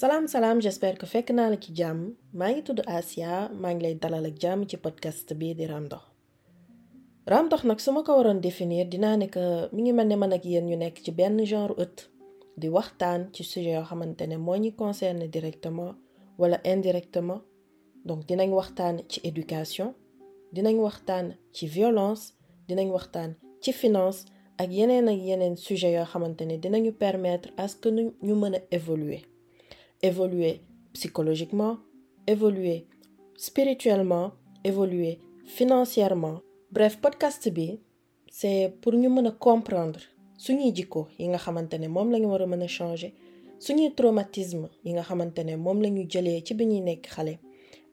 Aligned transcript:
salaam 0.00 0.26
salaam 0.32 0.58
j'espère 0.64 0.96
que 1.00 1.06
fekk 1.12 1.28
naa 1.36 1.50
la 1.52 1.56
ci 1.64 1.70
jàmm. 1.78 2.00
Maa 2.38 2.50
ngi 2.52 2.62
tudd 2.66 2.80
Asia 2.98 3.32
maa 3.62 3.72
ngi 3.74 3.82
lay 3.84 3.94
podcast 4.84 5.28
bii 5.40 5.54
di 5.58 5.64
Raam 5.70 5.86
Dox 5.92 6.04
Raam 7.30 7.46
Dox 7.50 7.62
ko 8.06 8.12
définir 8.46 8.86
que 9.34 9.44
mi 9.74 9.80
ngi 9.82 9.92
man 9.92 10.32
ak 10.36 10.44
ñu 10.68 10.76
nekk 10.82 10.96
ci 11.04 11.10
benn 11.18 11.36
genre 11.50 11.74
di 12.60 12.68
waxtaan 12.76 13.20
ci 13.34 13.42
sujet 13.44 13.74
directement 15.36 15.92
wala 16.38 16.56
indirectement. 16.64 17.40
Donc 18.08 18.20
dinañ 18.28 18.50
waxtaan 18.60 18.96
ci 19.10 19.18
éducation 19.30 19.88
dinañ 20.54 20.76
waxtaan 20.86 21.26
ci 21.56 21.66
violence 21.76 22.22
dinañ 22.68 22.88
waxtaan 22.96 23.30
ci 23.62 23.70
finance 23.72 24.20
ak 24.62 24.68
yeneen 24.78 25.08
ak 25.12 25.18
yeneen 25.28 25.56
sujet 25.56 25.92
yoo 25.96 26.06
dinañu 26.64 26.92
permettre 27.04 27.48
à 27.58 27.68
ce 27.68 27.76
que 27.82 27.88
ñu 28.26 28.34
évoluer 30.02 30.60
psychologiquement 30.92 31.76
évoluer 32.26 32.86
spirituellement 33.36 34.32
évoluer 34.64 35.18
financièrement. 35.44 36.40
Bref 36.72 36.98
podcast 37.00 37.48
bi 37.50 37.80
c'est 38.30 38.72
pour 38.80 38.92
ñu 38.94 39.08
mën 39.08 39.30
comprendre 39.38 40.00
suñuy 40.38 40.72
jikko 40.74 41.08
yi 41.18 41.26
nga 41.28 41.38
xamante 41.38 41.74
ne 41.78 41.88
moom 41.88 42.10
lañu 42.12 42.26
war 42.32 42.42
a 42.42 42.46
mën 42.46 42.66
changer 42.68 43.12
suñuy 43.58 43.90
traumatisme 43.96 44.68
yi 44.84 44.92
nga 44.92 45.02
xamante 45.02 45.40
ne 45.44 45.56
moom 45.56 45.78
lañu 45.82 46.02
jëlee 46.12 46.42
ci 46.46 46.54
bi 46.54 46.64
ñuy 46.70 46.80
nekk 46.88 47.04
xale 47.14 47.34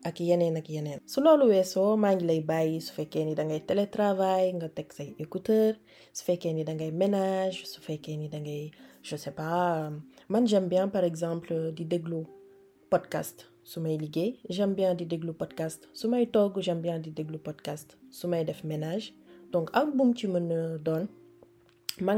ak 0.08 0.20
yeneen 0.20 0.56
ak 0.58 0.70
yeneen. 0.70 1.00
Su 1.12 1.20
loolu 1.22 1.46
weesoo 1.52 1.98
maa 1.98 2.14
ngi 2.16 2.26
lay 2.30 2.42
bàyyi 2.42 2.82
su 2.82 2.92
fekkee 2.98 3.24
ni 3.26 3.34
dangay 3.40 3.62
télétravail 3.70 4.50
nga 4.58 4.70
teg 4.78 4.88
say 4.98 5.10
écouteur 5.24 5.74
su 6.14 6.22
fekkee 6.28 6.54
ni 6.54 6.64
dangay 6.64 6.92
ménage 7.02 7.66
su 7.72 7.80
fekkee 7.88 8.16
ni 8.18 8.28
dangay 8.34 8.64
je 9.10 9.16
sais 9.16 9.32
pas 9.32 9.90
man 10.30 10.46
j'aime 10.48 10.68
bien 10.68 10.88
par 10.90 11.04
exemple 11.12 11.54
di 11.78 11.86
déglu 11.86 12.22
podcast 12.90 13.38
su 13.64 13.80
may 13.80 13.98
j'aime 14.50 14.74
bien 14.76 14.94
di 14.96 15.06
déglu 15.06 15.34
podcast 15.34 15.88
su 15.94 16.08
may 16.10 16.26
togg. 16.28 16.60
J'aime 16.60 16.82
bien 16.82 17.00
di 17.00 17.12
déglu 17.12 17.38
podcast 17.40 17.98
su 18.10 18.28
def 18.46 18.64
ménage. 18.64 19.14
Donc 19.52 19.70
ak 19.74 19.96
bum 19.96 20.14
ci 20.16 20.28
mën 20.28 20.52
a 20.52 20.78
doon 20.78 21.08
maa 22.02 22.16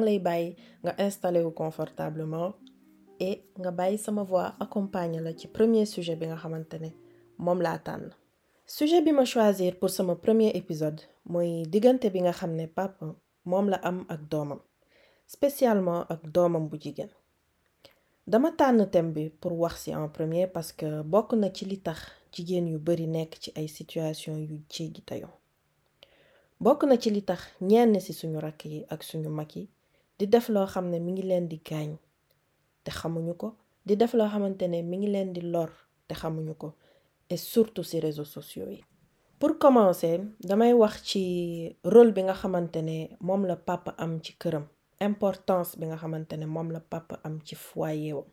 nga 0.83 0.94
installé 0.97 1.39
wu 1.44 1.52
confortablement 1.52 2.53
et 3.19 3.44
nga 3.59 3.72
bàyyi 3.72 3.97
sama 3.97 4.23
voix 4.23 4.56
accompagne 4.59 5.19
la 5.22 5.33
ci 5.38 5.47
premier 5.47 5.85
sujet 5.85 6.16
bi 6.16 6.25
nga 6.28 6.35
xamante 6.38 6.78
ne 6.81 6.89
moom 7.38 7.61
laa 7.61 7.78
tànn. 7.80 8.09
Sujet 8.66 9.02
bi 9.03 9.11
ma 9.11 9.25
choisir 9.25 9.75
pour 9.80 9.89
sama 9.91 10.16
premier 10.16 10.52
épisode 10.56 11.02
mooy 11.25 11.63
diggante 11.67 12.08
bi 12.13 12.22
nga 12.22 12.31
xam 12.33 12.52
ne 12.56 12.66
papa 12.67 13.16
moom 13.45 13.69
la 13.69 13.78
am 13.89 14.06
ak 14.09 14.22
spécialement 15.35 16.02
ak 16.13 16.22
doomam 16.35 16.66
bu 16.69 16.77
jigéen. 16.83 17.11
Dama 18.31 18.52
tànn 18.52 18.85
bi 19.16 19.30
pour 19.41 19.53
wax 19.63 19.88
en 19.88 20.08
premier 20.17 20.45
parce 20.55 20.72
que 20.72 21.02
bokk 21.02 21.30
na 21.41 21.49
ci 21.55 21.66
li 21.66 21.77
tax 21.80 21.99
jigéen 22.33 22.67
yu 22.67 22.77
bari 22.77 23.08
situation 23.77 24.35
yu 24.38 24.61
jéggi 24.73 25.02
tayoo 25.09 25.33
bokk 26.63 26.81
na 26.89 26.95
ci 27.02 27.09
li 27.09 27.22
tax 27.30 27.41
ñenn 27.69 28.00
ci 28.05 28.13
suñu 28.13 28.39
rakk 28.45 28.61
yi 28.72 28.80
ak 28.94 29.02
suñu 29.03 29.30
mag 29.30 29.50
yi 29.55 29.63
di 30.19 30.25
def 30.27 30.45
loo 30.50 30.67
xam 30.73 30.85
ne 30.91 31.00
mi 31.00 31.11
ngi 31.13 31.23
leen 31.30 31.47
di 31.52 31.57
gaañ 31.67 31.89
te 32.83 32.91
xamuñu 32.91 33.33
ko 33.41 33.47
lor 35.53 35.72
et 37.31 37.38
surtout 37.38 37.83
ci 37.89 38.00
réseaux 38.00 38.25
sociaux 38.38 38.67
pour 39.39 39.57
commencer 39.57 40.22
damay 40.50 40.73
wax 40.73 40.95
ci 41.03 41.22
rôle 41.83 42.11
bi 42.16 42.22
nga 42.23 42.33
xamante 42.33 42.77
ne 42.89 42.97
papa 43.67 43.91
importance 45.08 45.72
bi 45.80 45.86
nga 45.88 45.97
xamante 46.02 46.36
la 46.75 46.80
papa 46.94 47.16
am 47.28 47.36
ci 47.47 47.55
foyer 47.55 48.23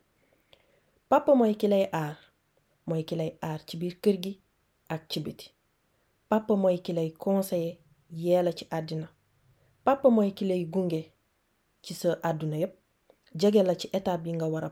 papa 1.09 1.31
mooy 1.39 1.53
ki 1.59 1.67
lay 1.73 1.85
aar 2.01 2.17
mooy 2.87 3.03
ki 3.07 3.15
lay 3.19 3.31
aar 3.49 3.59
ak 4.93 5.01
ci 5.09 5.19
papa 6.29 6.53
mooy 6.63 6.77
ki 6.85 6.91
lay 6.97 7.09
conseiller 7.23 7.77
yee 8.09 8.41
la 8.45 8.51
ci 8.57 8.65
papa 9.85 10.07
mooy 10.15 10.31
ki 10.37 10.45
lay 10.49 10.61
gunge 10.73 11.01
ci 11.83 11.93
sa 11.93 12.09
àdduna 12.29 12.57
yépp 12.63 12.75
jege 13.39 13.61
la 13.63 13.75
ci 13.79 13.87
étape 13.97 14.27
yi 14.29 14.35
a 14.67 14.69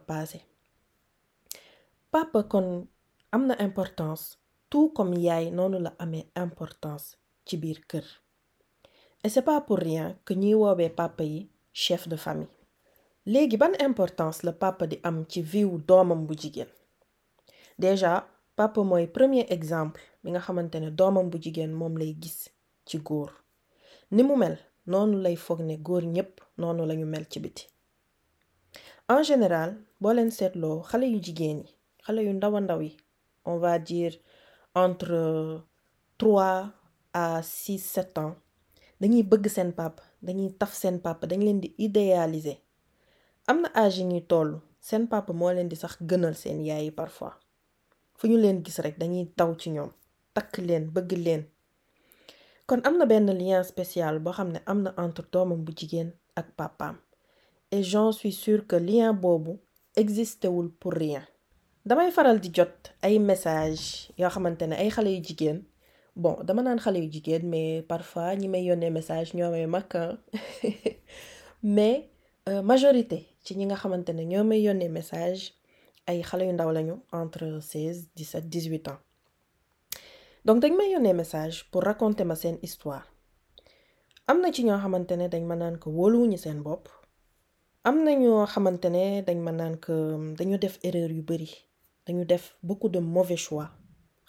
papa 2.12 2.40
kon 2.52 2.88
am 3.32 3.44
na 3.48 3.56
importance 3.68 4.38
tout 4.70 4.90
comme 4.96 5.16
yaay 5.28 5.46
noonu 5.52 5.78
la 5.86 5.92
amee 6.04 6.26
importance 6.36 7.18
ci 7.46 7.58
biir 7.58 7.80
et 9.24 9.30
c'est 9.30 9.42
pas 9.42 9.62
pour 9.62 9.78
rien 9.78 10.18
que 10.26 10.34
ñuy 10.34 10.54
woowee 10.54 10.90
papa 10.90 11.24
chef 11.84 12.08
de 12.08 12.16
famille. 12.16 12.54
Léegi 13.26 13.58
ban 13.58 13.74
importance 13.90 14.44
la 14.44 14.54
papa 14.54 14.84
di 14.88 14.98
am 15.04 15.26
ci 15.32 15.42
vie 15.42 15.66
wu 15.66 15.78
doomam 15.88 16.26
bu 16.28 16.34
jigéen? 16.42 16.70
Déjà 17.78 18.12
papa 18.56 18.82
mooy 18.90 19.08
premier 19.18 19.46
exemple 19.56 20.02
bi 20.24 20.32
nga 20.32 20.40
xamante 20.46 20.76
ne 20.80 20.90
doomam 21.00 21.28
bu 21.30 21.38
jigéen 21.44 21.72
moom 21.80 21.98
lay 21.98 22.14
gis 22.22 22.40
ci 22.88 22.98
góor. 23.08 23.32
Ni 24.12 24.24
mu 24.24 24.36
mel 24.38 24.58
noonu 24.88 25.18
lay 25.22 25.36
foog 25.36 25.60
ne 25.62 25.76
góor 25.78 26.04
ñépp 26.16 26.34
lañu 26.58 27.06
mel 27.06 27.26
ci 27.32 27.40
biti. 27.40 27.68
En 29.10 29.22
général 29.30 29.70
boo 30.02 30.14
leen 30.14 30.32
seetloo 30.38 30.78
xale 30.90 31.06
yu 31.14 31.20
jigéen 31.26 31.60
yi 31.66 31.70
xale 32.06 32.20
yu 32.28 32.34
ndaw 32.34 32.54
ndaw 32.66 32.82
yi 32.86 32.92
on 33.52 33.58
va 33.64 33.74
dire 33.80 34.16
entre 34.84 35.20
trois 36.20 36.58
à 37.14 37.42
six 37.44 37.80
sept 37.94 38.18
ans 38.18 38.36
dañuy 39.00 39.24
bëgg 39.24 39.46
seen 39.56 39.72
papa 39.74 40.02
dañuy 40.26 40.50
taf 40.60 40.74
seen 40.82 40.98
papa 41.06 41.24
dañ 41.30 41.42
leen 41.46 41.60
di 41.64 41.70
idéaliser. 41.86 42.58
Am 43.50 43.58
na 43.62 43.70
âge 43.84 43.98
yi 44.00 44.06
ñuy 44.12 44.24
toll 44.32 44.52
seen 44.88 45.04
papa 45.14 45.32
moo 45.40 45.52
leen 45.56 45.70
di 45.72 45.76
sax 45.76 45.94
gënal 46.10 46.36
seen 46.42 46.60
parfois. 47.00 47.36
Fu 48.18 48.28
ñu 48.30 48.38
leen 48.44 48.64
gis 48.66 48.78
rek 48.86 48.96
dañuy 49.02 49.26
taw 49.38 49.52
ci 49.60 49.70
ñoom 49.76 49.92
takk 50.36 50.54
leen 50.68 50.86
bëgg 50.94 51.12
leen. 51.26 51.44
Kon 52.68 52.82
am 52.88 52.96
na 52.98 53.06
benn 53.06 53.30
lien 53.40 53.64
spécial 53.64 54.16
boo 54.24 54.34
xam 54.38 54.50
ne 54.54 54.60
am 54.72 54.80
na 54.86 54.92
entre 55.04 55.24
doomam 55.32 55.62
bu 55.66 55.72
jigéen 55.78 56.10
ak 56.40 56.48
et 57.72 57.84
j'en 57.84 58.12
suis 58.12 58.32
sûre 58.32 58.66
que 58.68 58.76
lien 58.76 59.14
boobu 59.14 59.54
existé 59.96 60.48
wul 60.48 60.70
pour 60.72 60.94
rien. 60.94 61.24
Damay 61.86 62.12
faral 62.12 62.40
di 62.40 62.50
jot 62.54 62.94
ay 63.06 63.20
message 63.20 64.10
yoo 64.18 64.30
xamante 64.30 64.64
ne 64.68 64.76
ay 64.76 64.90
xale 64.90 65.12
bon 66.16 66.36
dama 66.48 66.62
naan 66.64 66.80
xale 66.80 67.00
yu 67.04 67.10
jigéen 67.12 67.44
mais 67.50 67.82
parfois 67.82 68.36
ñi 68.36 68.48
may 68.48 68.64
message 68.90 69.34
mag 69.68 69.86
mais 71.64 72.10
majorité 72.64 73.28
ci 73.44 73.56
ñi 73.58 73.66
nga 73.66 73.76
message 74.90 75.54
ay 76.08 76.22
entre 77.12 77.60
seize 77.62 78.08
dix-sept 78.16 78.48
dix-huit 78.50 78.88
ans. 78.88 79.00
Donc 80.46 80.62
dañ 80.62 80.74
may 80.78 80.92
yónnee 80.92 81.14
message 81.14 81.66
pour 81.72 81.82
raconter 81.84 82.24
ma 82.24 82.36
seen 82.36 82.58
histoire. 82.62 83.06
Am 84.28 84.42
ci 84.54 84.64
ñoo 84.64 84.78
xamante 84.78 85.16
dañ 85.18 85.44
ma 85.46 85.56
ko 85.80 85.92
def 92.26 92.56
beaucoup 92.64 92.90
de 92.90 93.00
mauvais 93.00 93.38
choix. 93.38 93.70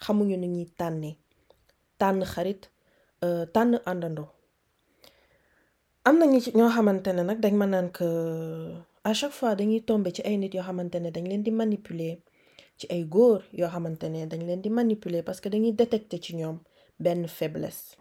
Xamuñu 0.03 0.37
ni 0.37 1.17
tànn 1.99 2.23
xarit 2.33 2.61
tànn 3.53 3.79
àndandoo. 3.85 4.27
Am 6.07 6.15
na 6.19 6.25
ñi 6.25 6.39
ci 6.41 6.51
ñoo 6.57 6.69
xamante 6.75 7.09
ne 7.13 7.23
nag 7.23 7.39
dañ 7.43 7.53
ma 7.55 7.65
naan 7.67 7.91
que 7.91 8.07
à 9.03 9.13
chaque 9.13 9.33
fois 9.33 9.55
dañuy 9.55 9.81
tomber 9.81 10.11
ci 10.15 10.21
ay 10.23 10.37
nit 10.37 10.53
yoo 10.53 10.63
xamante 10.63 10.95
ne 10.99 11.09
dañ 11.11 11.25
leen 11.29 11.43
di 11.43 11.51
manipuler 11.51 12.17
ci 12.77 12.87
ay 12.89 13.03
góor 13.03 13.41
yoo 13.59 13.69
xamante 13.69 14.07
ne 14.09 14.25
dañ 14.25 14.41
leen 14.47 14.61
di 14.61 14.69
manipuler 14.69 15.23
parce 15.23 15.41
que 15.41 15.49
dañuy 15.49 15.73
détecter 15.73 16.19
ci 16.21 16.35
ñoom 16.35 16.59
benn 16.99 17.27
faiblesse. 17.27 17.97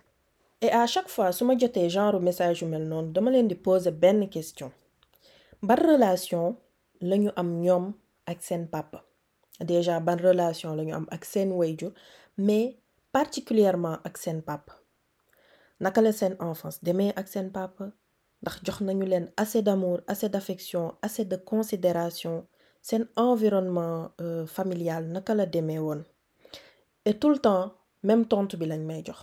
Et 0.61 0.71
à 0.71 0.87
chaque 0.87 1.09
fois 1.09 1.33
su 1.33 1.45
ma 1.45 1.57
jotee 1.59 1.89
genre 1.91 2.21
message 2.21 2.61
yu 2.63 2.67
mel 2.69 2.84
noonu 2.89 3.13
dama 3.13 3.31
leen 3.31 3.49
di 3.49 3.55
poser 3.57 3.93
benn 3.93 4.28
question. 4.28 4.71
Ban 5.63 5.77
relation 5.77 6.57
lañu 7.01 7.31
am 7.37 7.61
ñoom 7.63 7.93
ak 8.27 8.39
seen 8.43 8.69
papa? 8.69 9.03
Déjà 9.61 10.01
ban 10.01 10.16
relation 10.16 10.75
lañu 10.77 10.95
am 10.95 11.07
ak 11.10 11.25
seen 11.25 11.51
wayjur? 11.53 11.93
Mais 12.39 12.77
particulièrement 13.16 13.97
ak 14.04 14.18
seen 14.21 14.42
papa. 14.45 14.72
Naka 15.80 16.01
la 16.04 16.13
seen 16.13 16.34
enfance 16.48 16.78
demee 16.84 17.13
ak 17.16 17.27
seen 17.33 17.48
papa? 17.59 17.84
Ndax 18.42 18.57
jox 18.65 18.78
nañu 18.84 19.07
leen 19.13 19.27
assez 19.42 19.63
d'amour 19.63 19.98
assez 20.13 20.28
d'affection 20.28 20.84
assez 21.07 21.24
de 21.24 21.36
considération. 21.36 22.34
Seen 22.83 23.03
environnement 23.16 24.10
familial 24.57 25.03
naka 25.15 25.33
la 25.34 25.47
demee 25.47 25.78
woon? 25.78 26.04
Et 27.07 27.15
tout 27.18 27.30
le 27.30 27.39
temps 27.39 27.72
même 28.03 28.27
tontu 28.27 28.57
bi 28.59 28.66
lañ 28.66 28.83
may 28.84 29.03
jox. 29.07 29.21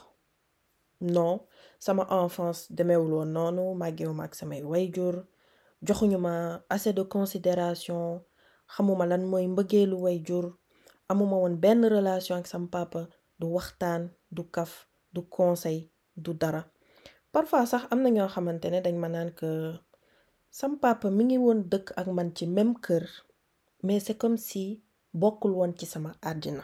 Non 1.01 1.41
sama 1.79 2.03
enfance 2.09 2.59
demeewul 2.77 3.11
woon 3.17 3.29
noonu 3.35 3.75
màggewuma 3.81 4.23
ak 4.25 4.33
samay 4.35 4.63
wayjur 4.71 5.15
joxuñu 5.85 6.17
ma 6.17 6.35
assez 6.69 6.93
de 6.93 7.03
considération 7.15 8.21
xamuma 8.73 9.05
lan 9.05 9.23
mooy 9.31 9.45
mbëggeelu 9.47 9.95
wayjur 10.05 10.45
amuma 11.09 11.35
woon 11.41 11.55
benn 11.63 11.85
relation 11.97 12.37
ak 12.39 12.47
sama 12.47 12.67
papa 12.77 13.01
du 13.39 13.45
waxtaan 13.55 14.09
du 14.31 14.43
kaf 14.55 14.87
du 15.13 15.21
conseil 15.21 15.89
du 16.15 16.33
dara. 16.33 16.63
Parfois 17.31 17.65
sax 17.65 17.83
am 17.91 18.01
na 18.03 18.09
ñoo 18.09 18.27
xamante 18.33 18.65
ne 18.69 18.79
dañ 18.81 18.95
ma 19.01 19.09
naan 19.09 19.31
que 19.39 19.49
sam 20.57 20.71
papa 20.79 21.09
mi 21.09 21.23
ngi 21.25 21.37
woon 21.37 21.59
dëkk 21.71 21.87
ak 21.99 22.07
man 22.15 22.29
ci 22.35 22.45
même 22.47 22.73
kër 22.85 23.05
mais 23.85 23.99
c'est 23.99 24.17
comme 24.17 24.37
si 24.37 24.81
bokkul 25.13 25.51
woon 25.51 25.73
ci 25.77 25.85
sama 25.85 26.11
àddina. 26.21 26.63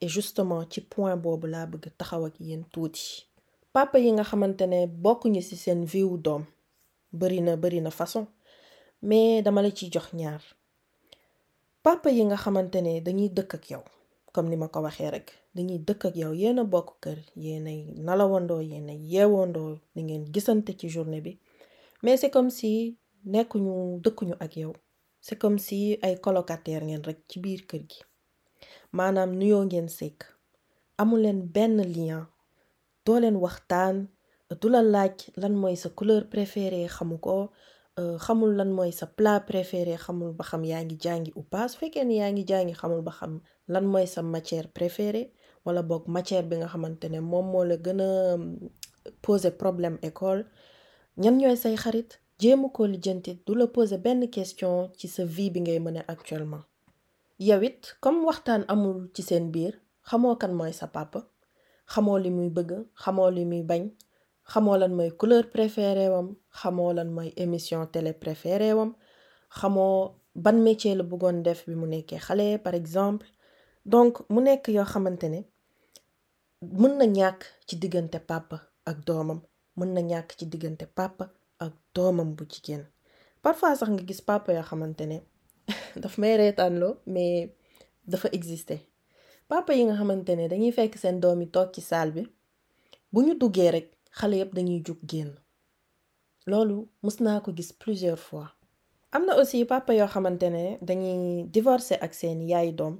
Et 0.00 0.08
justement 0.08 0.62
ci 0.70 0.80
point 0.82 1.16
boobu 1.16 1.46
laa 1.46 1.66
bëgg 1.66 1.84
taxaw 1.98 2.24
ak 2.26 2.40
yéen 2.40 2.64
tuuti. 2.72 3.26
Papa 3.72 3.98
yi 3.98 4.12
nga 4.12 4.24
xamante 4.24 4.62
ne 4.66 4.86
bokkuñu 4.86 5.40
ci 5.42 5.56
seen 5.56 5.84
vie 5.84 6.04
wu 6.04 6.16
doom 6.18 6.44
bari 7.12 7.40
na 7.40 7.56
bari 7.56 7.80
na 7.80 7.90
façon 7.90 8.26
mais 9.02 9.42
dama 9.42 9.62
la 9.62 9.70
ciy 9.70 9.90
jox 9.92 10.12
ñaar. 10.12 10.42
Papa 11.82 12.10
yi 12.10 12.24
nga 12.24 12.36
xamante 12.36 12.76
ne 12.82 13.00
dañuy 13.00 13.28
dëkk 13.36 13.54
ak 13.54 13.70
yow 13.70 13.84
comme 14.32 14.48
ni 14.50 14.56
ma 14.56 14.68
ko 14.68 14.80
waxee 14.82 15.10
rek 15.10 15.28
dañuy 15.56 15.78
dëkk 15.88 16.02
ak 16.08 16.16
yow 16.22 16.32
yéen 16.40 16.58
a 16.58 16.64
bokk 16.64 16.88
kër 17.02 17.18
yéenay 17.44 17.80
nalawandoo 18.06 18.60
yéen 18.70 18.88
a 18.90 18.94
yeewandoo 19.12 19.70
di 19.94 20.00
ngeen 20.06 20.24
gisante 20.34 20.72
ci 20.78 20.88
journée 20.94 21.20
bi. 21.20 21.32
Mais 22.02 22.16
c'est 22.20 22.30
comme 22.30 22.50
si 22.50 22.98
nekkuñu 23.24 24.00
dëkkuñu 24.04 24.34
ak 24.44 24.56
yow. 24.56 24.72
C'est 25.20 25.38
comme 25.42 25.58
si 25.58 25.98
ay 26.02 26.20
colocataire 26.20 26.84
ngeen 26.84 27.02
rek 27.08 27.18
ci 27.28 27.40
biir 27.40 27.66
kër 27.66 27.82
gi. 27.90 28.00
Maanaam 28.92 29.30
nuyoo 29.38 29.64
ngeen 29.64 29.88
sekk. 29.88 30.20
Amu 30.98 31.16
leen 31.18 31.40
benn 31.54 31.80
lien. 31.94 32.26
Doo 33.04 33.18
leen 33.18 33.36
waxtaan. 33.36 33.96
Du 34.60 34.68
la 34.68 34.82
laaj 34.82 35.16
lan 35.36 35.54
mooy 35.60 35.76
sa 35.76 35.88
couleur 35.90 36.28
préférée 36.28 36.86
xamu 36.96 37.18
ko. 37.18 37.50
Xamul 38.24 38.52
lan 38.58 38.70
mooy 38.76 38.92
sa 38.92 39.06
plat 39.06 39.40
préféré 39.40 39.96
xamul 39.96 40.32
ba 40.38 40.44
xam 40.44 40.62
yaa 40.64 40.84
ngi 40.84 40.96
jàngi 41.04 41.32
ou 41.34 41.42
pas. 41.42 41.68
Su 41.68 41.78
fekkee 41.80 42.04
ni 42.04 42.18
yaa 42.20 42.30
ngi 42.30 42.44
jàngi 42.46 42.74
xamul 42.80 43.02
ba 43.02 43.12
xam 43.18 43.40
lan 43.72 43.84
mooy 43.92 44.06
sa 44.06 44.20
matière 44.22 44.68
préférée. 44.78 45.32
Wala 45.66 45.82
boog 45.82 46.04
matière 46.14 46.46
bi 46.48 46.56
nga 46.60 46.68
xamante 46.72 47.06
ne 47.10 47.18
a 47.18 48.38
poser 49.24 49.50
problème 49.62 49.96
école 50.08 50.42
ñan 51.22 51.56
say 51.56 51.76
xarit? 51.76 52.10
Ko 52.74 52.86
du 52.86 53.54
la 53.58 53.66
poser 53.66 54.00
question 54.30 54.90
ci 54.98 55.08
sa 55.08 55.24
vie 55.24 55.50
actuellement. 56.08 56.62
Comme 58.00 58.24
waxtaan 58.28 58.62
amul 58.68 59.10
ci 59.14 59.22
seen 59.22 59.50
biir 59.50 59.74
xamoo 60.08 60.36
kan 60.40 60.52
mooy 60.58 60.72
papa 60.92 61.20
xamoo 61.92 62.18
li 62.24 62.30
muy 62.30 62.48
bëgg 62.56 62.70
xamoo 63.02 63.30
li 63.36 63.44
muy 63.50 63.62
bañ 63.70 63.82
xamoo 64.52 64.76
lan 64.80 64.92
mooy 64.98 65.10
couleur 65.20 65.44
préféré 65.54 66.06
wam 66.14 66.28
xamoo 66.60 66.92
lan 66.92 67.08
émission 67.44 67.86
télé 67.92 68.12
préféré 68.12 68.72
wam 68.78 68.90
xamoo 69.58 70.14
ban 70.44 70.56
métier 70.66 70.94
la 70.94 71.02
bëggoon 71.10 71.38
def 71.46 71.60
bi 71.68 71.74
mu 71.80 71.86
nekkee 71.88 72.18
xale 72.26 72.58
par 72.64 72.74
exemple. 72.74 73.26
Donc 73.92 74.18
mu 74.32 74.40
nekk 74.42 74.66
yoo 74.76 74.84
xamante 74.92 75.26
ne 75.30 75.40
mën 76.62 76.92
na 76.98 77.04
ñàkk 77.18 77.40
ci 77.66 77.74
diggante 77.82 78.18
papa 78.30 78.56
ak 78.90 78.96
doomam 79.06 79.40
mën 79.78 79.90
na 79.94 80.00
ñàkk 80.10 80.28
ci 80.38 80.44
diggante 80.52 80.86
papa 80.98 81.24
ak 81.64 81.72
doomam 81.94 82.30
bu 82.36 82.44
jigéen. 82.52 82.84
Parfois 83.42 83.76
sax 83.78 83.88
nga 83.92 84.02
gis 84.08 84.20
papa 84.30 84.48
yoo 84.56 84.66
xamante 84.70 85.04
ne 85.10 85.18
daf 86.02 86.14
may 86.20 86.34
reetaanloo 86.40 86.94
mais 87.14 87.50
dafa 88.10 88.28
exister 88.38 88.80
papa 89.50 89.70
yi 89.76 89.82
nga 89.86 89.96
xamante 90.00 90.32
ne 90.36 90.44
dañuy 90.52 90.72
fekk 90.78 90.94
seen 91.02 91.16
doom 91.22 91.38
yi 91.42 91.48
toog 91.54 91.68
ci 91.74 91.80
saal 91.90 92.08
bi 92.16 92.22
bu 93.12 93.18
ñu 93.26 93.32
rek 93.76 93.86
xale 94.18 94.34
yëpp 94.40 94.52
dañuy 94.56 94.80
jug 94.86 95.00
génn. 95.10 95.32
Loolu 96.50 96.76
mës 97.04 97.16
naa 97.24 97.38
ko 97.44 97.50
gis 97.58 97.70
plusieurs 97.82 98.22
fois. 98.28 98.48
Am 99.14 99.22
na 99.26 99.32
aussi 99.40 99.64
papa 99.72 99.92
yoo 99.98 100.08
xamante 100.14 100.46
ne 100.56 100.64
dañuy 100.88 101.20
divorcer 101.54 101.98
ak 102.04 102.12
seeni 102.20 102.44
yaay 102.52 102.70
doom 102.78 102.94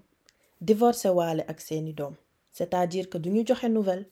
divorcer 0.68 1.12
waale 1.18 1.42
ak 1.52 1.58
seeni 1.68 1.92
doom. 2.00 2.14
C'est-à-dire 2.56 3.06
que 3.10 3.18
duñu 3.24 3.40
joxe 3.46 3.64
nouvelle 3.76 4.04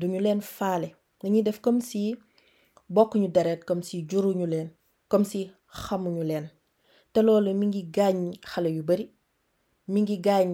duñu 0.00 0.18
leen 0.20 0.40
faale. 0.56 0.88
Dañuy 1.22 1.42
def 1.42 1.58
comme 1.64 1.80
si 1.80 2.16
bokkuñu 2.94 3.28
deret 3.36 3.60
comme 3.68 3.82
si 3.82 3.96
juruñu 4.10 4.46
leen 4.46 4.68
comme 5.10 5.24
si 5.24 5.40
xamuñu 5.82 6.22
leen. 6.30 6.46
Te 7.12 7.20
loolu 7.26 7.50
mi 7.54 7.66
ngi 7.70 7.82
gaañ 7.96 8.18
xale 8.50 8.68
yu 8.76 8.82
bari 8.88 9.06
mi 9.92 10.00
ngi 10.02 10.16
gaañ 10.26 10.48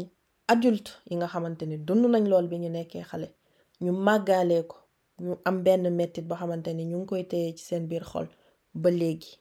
adulte 0.52 0.90
yi 1.10 1.14
nga 1.16 1.26
xamante 1.32 1.64
ni 1.66 1.76
dund 1.86 2.04
nañ 2.12 2.24
lool 2.30 2.46
bi 2.50 2.56
ñu 2.62 2.68
nekkee 2.76 3.02
xale. 3.10 3.28
Ñu 3.84 3.90
màggaalee 4.06 4.62
ko 4.70 4.76
ñu 5.24 5.32
am 5.48 5.56
benn 5.64 5.84
mettit 5.98 6.22
boo 6.28 6.36
xamante 6.40 6.68
ni 6.74 6.84
ñu 6.90 6.96
ngi 6.98 7.06
koy 7.10 7.24
téye 7.30 7.48
ci 7.56 7.64
seen 7.68 7.84
biir 7.90 8.04
xol 8.10 8.26
ba 8.82 8.90
léegi. 9.00 9.32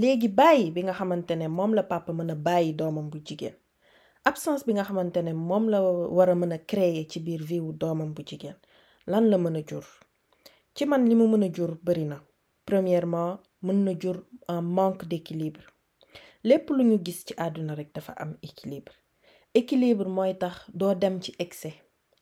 Léegi 0.00 0.28
bàyyi 0.38 0.70
bi 0.74 0.80
nga 0.84 0.92
xamante 0.98 1.32
ne 1.36 1.46
moom 1.56 1.72
la 1.78 1.82
papa 1.92 2.10
mën 2.12 2.30
a 2.30 2.34
bàyyi 2.46 2.70
doomam 2.78 3.08
bu 3.10 3.18
jigéen. 3.26 3.54
Absence 4.24 4.64
bi 4.66 4.72
nga 4.74 4.84
xamante 4.88 5.20
ne 5.22 5.32
moom 5.32 5.64
la 5.72 5.80
war 6.16 6.30
a 6.30 6.34
mën 6.34 6.52
a 6.52 6.58
créer 6.58 7.06
ci 7.10 7.18
biir 7.20 7.42
vie 7.42 7.60
wu 7.60 7.72
doomam 7.72 8.10
bu 8.14 8.22
jigéen 8.28 8.56
lan 9.06 9.24
la 9.30 9.36
mën 9.38 9.56
a 9.56 9.62
jur? 9.68 9.84
Ci 10.74 10.84
man 10.86 11.04
li 11.08 11.14
mu 11.14 11.26
mën 11.28 11.44
a 11.46 11.52
jur 11.52 11.72
bëri 11.84 12.04
na. 12.04 12.18
Premièrement 12.64 13.40
mën 13.62 13.84
na 13.84 13.92
jur 13.98 14.16
un 14.48 14.62
manque 14.62 15.04
d'équilibre. 15.06 15.60
Lépp 16.44 16.70
lu 16.70 16.84
ñu 16.84 16.98
gis 17.04 17.24
ci 17.26 17.34
àdduna 17.36 17.74
rek 17.74 17.92
dafa 17.94 18.12
am 18.12 18.36
équilibre. 18.42 18.92
Équilibre 19.54 20.08
mooy 20.08 20.38
tax 20.38 20.56
doo 20.72 20.94
dem 20.94 21.20
ci 21.22 21.34
excès. 21.38 21.74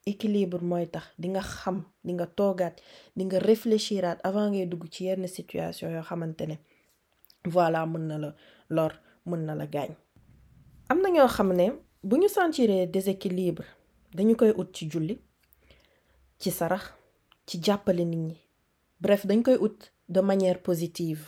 Équilibre 0.06 0.60
mooy 0.62 0.86
tax 0.88 1.04
di 1.18 1.28
nga 1.28 1.40
xam 1.42 1.84
di 2.04 2.12
nga 2.14 2.26
toogaat 2.26 2.76
di 3.16 3.24
nga 3.24 3.38
réfléchiraat 3.38 4.18
avant 4.24 4.50
ngay 4.50 4.66
dugg 4.66 4.88
ci 4.90 5.04
yenn 5.04 5.26
situation 5.28 5.90
yoo 5.90 6.02
xamante 6.02 6.44
ne 6.46 6.56
voilà 7.44 7.86
mën 7.86 8.04
na 8.08 8.18
la 8.18 8.34
lor 8.70 8.92
mën 9.26 9.40
na 9.46 9.54
la 9.54 9.66
gaañ. 9.66 9.90
Am 10.88 10.98
na 11.02 11.08
ñoo 11.10 11.28
xam 11.28 11.52
ne 11.52 11.66
bu 12.02 12.16
ñu 12.16 12.28
sentiree 12.28 12.86
déséquilibre 12.86 13.64
dañu 14.16 14.34
koy 14.36 14.50
ut 14.60 14.72
ci 14.72 14.88
julli 14.90 15.18
ci 16.38 16.50
sarax 16.50 16.84
ci 17.46 17.58
jàppale 17.62 18.04
nit 18.04 18.16
ñi. 18.28 18.36
Bref 19.00 19.26
dañ 19.26 19.42
koy 19.42 19.56
ut 19.60 19.92
de 20.08 20.20
manière 20.20 20.60
positive. 20.62 21.22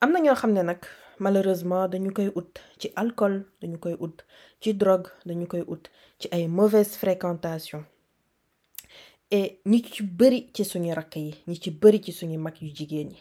Am 0.00 0.12
na 0.12 0.20
ñoo 0.20 0.34
xam 0.34 0.52
ne 0.52 0.62
nag 0.62 0.80
malheureusement 1.18 1.88
dañu 1.88 2.12
koy 2.12 2.28
ut 2.36 2.52
ci 2.78 2.88
alcool 2.96 3.44
dañu 3.60 3.78
koy 3.78 3.94
ut 4.00 4.24
ci 4.60 4.74
drogue 4.74 5.08
dañu 5.26 5.46
koy 5.46 5.62
ut 5.68 5.84
ci 6.18 6.28
ay 6.32 6.46
mauvaise 6.48 6.96
fréquentation 6.96 7.84
et 9.30 9.60
ñi 9.66 9.82
ci 9.82 10.02
bari 10.02 10.50
ci 10.54 10.64
suñu 10.64 10.92
rakk 10.94 11.16
yi 11.16 11.34
ñi 11.46 11.56
ci 11.60 11.70
bari 11.70 12.00
ci 12.02 12.12
suñu 12.12 12.38
mag 12.38 12.56
yu 12.60 12.68
jigéen 12.74 13.10
yi 13.10 13.18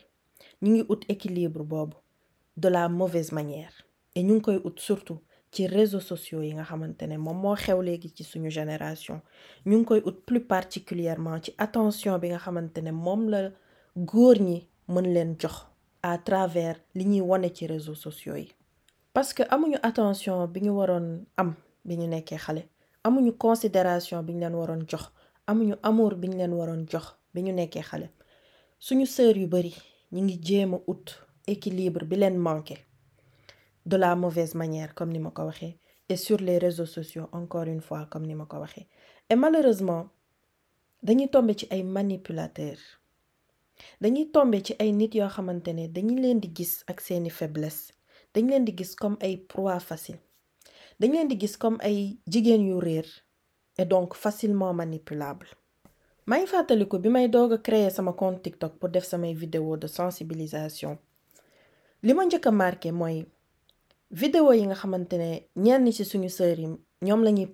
ñu 0.61 0.69
ngi 0.71 0.83
ut 0.89 1.01
équilibre 1.07 1.63
boobu 1.63 1.95
de 2.57 2.67
la 2.67 2.89
mauvaise 2.89 3.31
manière. 3.31 3.73
Et 4.15 4.23
ñu 4.23 4.33
ngi 4.35 4.41
koy 4.41 4.55
ut 4.65 4.79
surtout 4.79 5.19
ci 5.51 5.67
réseaux 5.67 5.99
sociaux 5.99 6.41
yi 6.41 6.53
nga 6.53 6.63
xamante 6.63 7.01
ne 7.07 7.17
moom 7.17 7.37
moo 7.41 7.55
xew 7.55 7.81
génération. 8.49 9.21
Plus 10.25 10.41
particulièrement 10.41 11.37
ci 11.43 11.53
attention 11.57 12.17
bi 12.19 12.29
nga 12.29 12.39
la 13.29 13.51
à 16.01 16.17
travers 16.17 16.77
li 16.95 17.21
réseaux 17.67 17.95
sociaux 17.95 18.35
parce 19.13 19.33
que 19.33 19.43
amuñu 19.49 19.77
attention 19.83 20.47
bi 20.47 20.61
ñu 20.61 20.69
waroon 20.71 21.25
am 21.37 21.53
bi 21.85 21.97
ñu 21.97 22.07
nekkee 22.07 22.37
considération 23.37 24.23
bi 24.23 24.33
ñu 24.33 24.39
leen 24.41 24.55
waroon 24.55 24.85
jox. 24.87 25.11
Amuñu 25.47 25.75
amour 25.83 26.15
bi 26.15 26.27
ñu 26.29 26.37
leen 26.37 26.53
waroon 26.53 26.85
jox 26.91 27.05
bi 27.33 27.41
ñu 27.43 27.51
nekkee 27.53 27.81
xale. 27.81 28.07
Suñu 28.79 29.05
sœur 29.05 29.35
yu 29.35 29.47
bari 29.47 29.75
équilibre 31.47 32.05
de 33.89 33.97
la 33.97 34.15
mauvaise 34.15 34.53
manière 34.55 34.93
comme 34.93 35.11
ni 35.11 35.19
ma 35.19 35.31
et 36.09 36.15
sur 36.15 36.37
les 36.37 36.57
réseaux 36.59 36.85
sociaux 36.85 37.27
encore 37.31 37.63
une 37.63 37.81
fois 37.81 38.05
comme 38.11 38.25
ni 38.25 38.35
ma 38.35 38.47
et 39.29 39.35
malheureusement 39.35 40.09
dañuy 41.01 41.27
tomber 41.29 41.55
ci 41.57 41.67
ay 41.71 41.83
manipulateurs. 41.83 42.81
Dañuy 44.01 44.25
tomber 44.31 44.61
ci 44.63 44.75
ay 44.79 44.91
nit 44.91 45.15
yoo 45.15 45.29
faiblesse. 47.29 47.93
Dañ 48.33 48.47
leen 48.49 48.65
di 48.65 48.73
comme 48.99 49.17
ay 49.21 49.37
proie 49.37 49.79
facile. 49.79 50.19
Dañ 50.99 51.11
leen 51.13 51.27
di 51.27 51.37
comme 51.57 51.77
et 53.77 53.85
donc 53.85 54.13
facilement 54.13 54.73
manipulable. 54.73 55.47
Maa 56.27 56.39
ngi 56.41 56.85
bi 57.03 57.09
may 57.09 57.27
doog 57.27 57.61
créer 57.63 57.89
sama 57.91 58.13
compte 58.13 58.43
TikTok 58.43 58.73
pour 58.77 58.89
def 58.89 59.05
samay 59.05 59.33
vidéo 59.33 59.77
de 59.77 59.87
sensibilisation. 59.87 60.97
Li 62.03 62.13
ma 62.13 62.23
njëkk 62.25 62.47
vidéo 64.11 64.51
yi 64.53 64.65
nga 64.65 64.75
xamante 64.75 65.13
ne 65.17 65.29
ñenn 65.55 65.91
ci 65.91 66.03
suñu 66.05 66.29
sœur 66.29 66.59
yi 66.59 66.67
ñoom 67.05 67.23
la 67.23 67.31
ñuy 67.31 67.47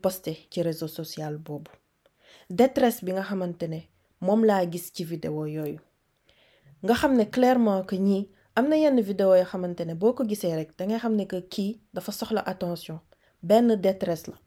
ci 0.52 0.62
réseau 0.62 0.88
social 0.88 1.38
boobu. 1.38 1.72
Détresse 2.50 3.04
bi 3.04 3.12
nga 3.12 3.24
xamante 3.24 3.64
ne 3.68 3.80
moom 4.22 4.42
gis 4.72 4.92
ci 4.94 5.04
vidéo 5.04 5.46
yooyu. 5.46 5.80
Nga 6.84 6.94
xam 6.94 7.14
ne 7.18 7.26
clairement 7.26 7.84
que 7.84 7.96
ñii 7.96 8.30
am 8.56 8.68
na 8.70 8.76
yenn 8.78 9.02
vidéo 9.02 9.36
yoo 9.36 9.46
xamante 9.46 9.82
ne 9.86 9.96
boo 9.96 10.14
ko 10.14 10.24
gisee 10.24 10.56
rek 10.56 10.78
dangay 10.78 10.98
xam 11.00 11.16
ne 11.16 11.26
que 11.28 11.42
kii 11.54 11.82
dafa 11.94 12.12
soxla 12.12 12.42
attention. 12.46 13.00
Benn 13.44 13.76
détresse 13.76 14.28
la. 14.28 14.38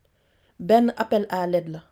Benn 0.58 0.92
appel 0.96 1.26
à 1.30 1.46
l'aide 1.46 1.68
la 1.68 1.82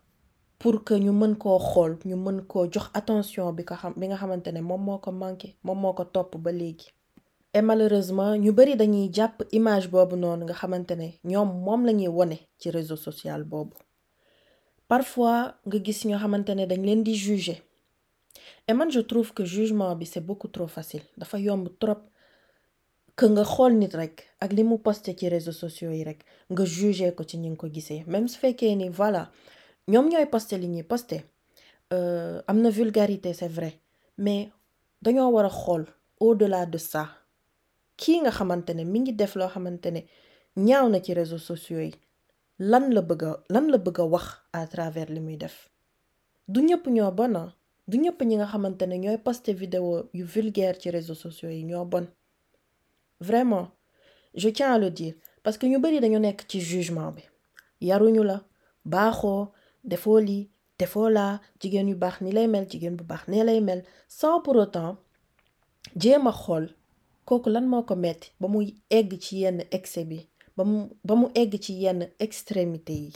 pour 0.58 0.82
que 0.84 0.94
ñu 0.94 1.12
mën 1.12 1.34
koo 1.36 1.58
xool 1.58 1.98
ñu 2.06 2.16
mën 2.16 2.40
koo 2.46 2.64
jox 2.72 2.88
attention 2.94 3.52
bi 3.52 3.64
ko 3.64 3.74
xam 3.74 3.92
bi 3.98 4.06
nga 4.08 4.16
xamante 4.16 4.48
ne 4.52 4.60
moom 4.62 4.82
moo 4.86 4.98
ko 4.98 5.10
manqué 5.12 5.48
moom 5.64 5.78
moo 5.82 5.92
ko 5.92 6.04
topp 6.04 6.36
ba 6.44 6.50
léegi 6.52 6.88
et 7.56 7.62
malheureusement 7.62 8.36
ñu 8.36 8.52
bari 8.52 8.76
dañuy 8.76 9.08
jàpp 9.16 9.36
image 9.58 9.86
boobu 9.92 10.14
noonu 10.22 10.42
nga 10.44 10.54
xamante 10.60 10.94
ne 11.00 11.08
ñoom 11.24 11.48
moom 11.64 11.86
la 11.86 11.92
ci 12.58 12.70
réseau 12.70 12.96
parfois 14.88 15.54
nga 15.66 15.78
gis 15.84 16.00
ñoo 16.04 17.14
juger. 17.24 17.62
Et 18.68 18.74
man 18.74 18.90
je 18.90 19.00
trouve 19.00 19.32
que 19.32 19.44
jugement 19.44 19.96
bi 19.96 20.04
c'est 20.04 20.20
beaucoup 20.20 20.48
trop 20.48 20.66
facile. 20.66 21.00
Dafa 21.16 21.38
yomb 21.38 21.66
trop 21.80 21.96
que 23.16 23.24
nga 23.26 23.42
xool 23.44 23.72
nit 23.80 23.94
rek 23.94 24.16
ak 24.40 24.52
li 24.52 24.62
mu 24.62 24.76
posté 24.78 25.16
ci 25.18 25.26
réseaux 25.30 25.58
sociaux 25.64 25.92
yi 25.92 26.04
rek 26.04 26.20
nga 26.50 26.64
jugé 26.66 27.14
ko 27.14 27.24
ci 27.24 27.38
ko 27.56 27.68
même 28.06 28.28
su 28.28 28.38
fekkee 28.38 28.76
ni 28.76 28.90
voilà 28.90 29.30
ñoom 29.88 30.08
ñooy 30.10 30.26
posté 30.26 30.58
li 30.58 30.68
ñuy 30.68 30.82
posté 30.82 31.24
na 31.90 32.68
vulgarité 32.68 33.32
c'est 33.32 33.48
vrai. 33.48 33.80
Mais 34.18 34.50
dañoo 35.00 35.30
war 35.30 35.46
a 35.46 35.48
xool 35.48 35.86
au-delà 36.20 36.66
de 36.66 36.76
ça 36.76 37.08
kii 38.00 38.18
nga 38.20 38.30
xamante 38.30 38.70
ne 38.74 38.84
mi 38.84 38.98
ngi 39.00 39.12
def 39.20 39.32
loo 39.38 39.48
xamante 39.54 39.88
ne 39.94 40.00
ñaaw 40.66 40.86
na 40.88 40.98
ci 41.04 41.12
réseaux 41.14 41.38
sociaux 41.50 41.80
yi 41.88 41.92
lan 42.70 42.84
la 42.94 43.02
bëgg 43.08 43.22
lan 43.54 43.66
la 43.72 43.78
bëgg 43.78 43.98
a 44.00 44.04
wax 44.12 44.26
à 44.52 44.66
travers 44.66 45.10
li 45.14 45.20
muy 45.20 45.36
def? 45.36 45.56
Du 46.48 46.60
ñëpp 46.62 46.84
ñoo 46.96 47.10
bon 47.18 47.34
du 47.88 47.96
ñëpp 47.98 48.20
ñi 48.28 48.36
nga 48.36 48.46
xamante 48.52 48.82
ne 48.86 48.96
ñooy 49.02 49.18
vidéo 49.62 50.08
yu 50.14 50.24
vulgaire 50.24 50.76
ci 50.80 50.90
réseaux 50.90 51.14
sociaux 51.24 51.50
yi 51.50 51.64
ñoo 51.64 51.88
vraiment 53.20 53.68
je 54.34 54.48
tiens 54.50 54.72
à 54.74 54.78
le 54.78 54.90
dire 54.90 55.14
parce 55.42 55.56
que 55.58 55.66
ñu 55.66 55.78
bari 55.78 56.00
dañu 56.00 56.18
nekk 56.18 56.44
ci 56.48 56.60
jugement 56.60 57.12
bi. 57.12 57.22
Yaruñu 57.80 58.22
la 58.24 58.36
baaxoo 58.84 59.52
defoo 59.90 60.18
lii 60.28 60.48
defoo 60.78 61.08
laa 61.16 61.34
jigéen 61.60 61.88
yu 61.90 61.96
baax 62.02 62.16
ni 62.22 62.30
lay 62.36 62.46
mel 62.52 62.66
jigéen 62.70 62.96
bu 62.98 63.04
baax 63.10 63.22
nee 63.30 63.44
lay 63.48 63.60
mel 63.68 63.80
sans 64.18 64.40
pour 64.44 64.56
autant 64.64 64.96
jéem 66.00 66.26
a 66.26 66.32
xool 66.42 66.64
kooku 67.28 67.48
lan 67.50 67.66
moo 67.72 67.82
ko 67.88 67.94
metti 68.04 68.28
ba 68.40 68.46
muy 68.48 68.66
egg 68.98 69.10
ci 69.24 69.34
yenn 69.42 69.58
excès 69.76 70.04
bi 70.10 70.18
ba 70.56 70.62
mu 70.64 70.78
ba 71.06 71.14
mu 71.20 71.26
egg 71.42 71.52
ci 71.64 71.72
yenn 71.82 72.00
extrémité 72.26 72.92
yi 73.04 73.12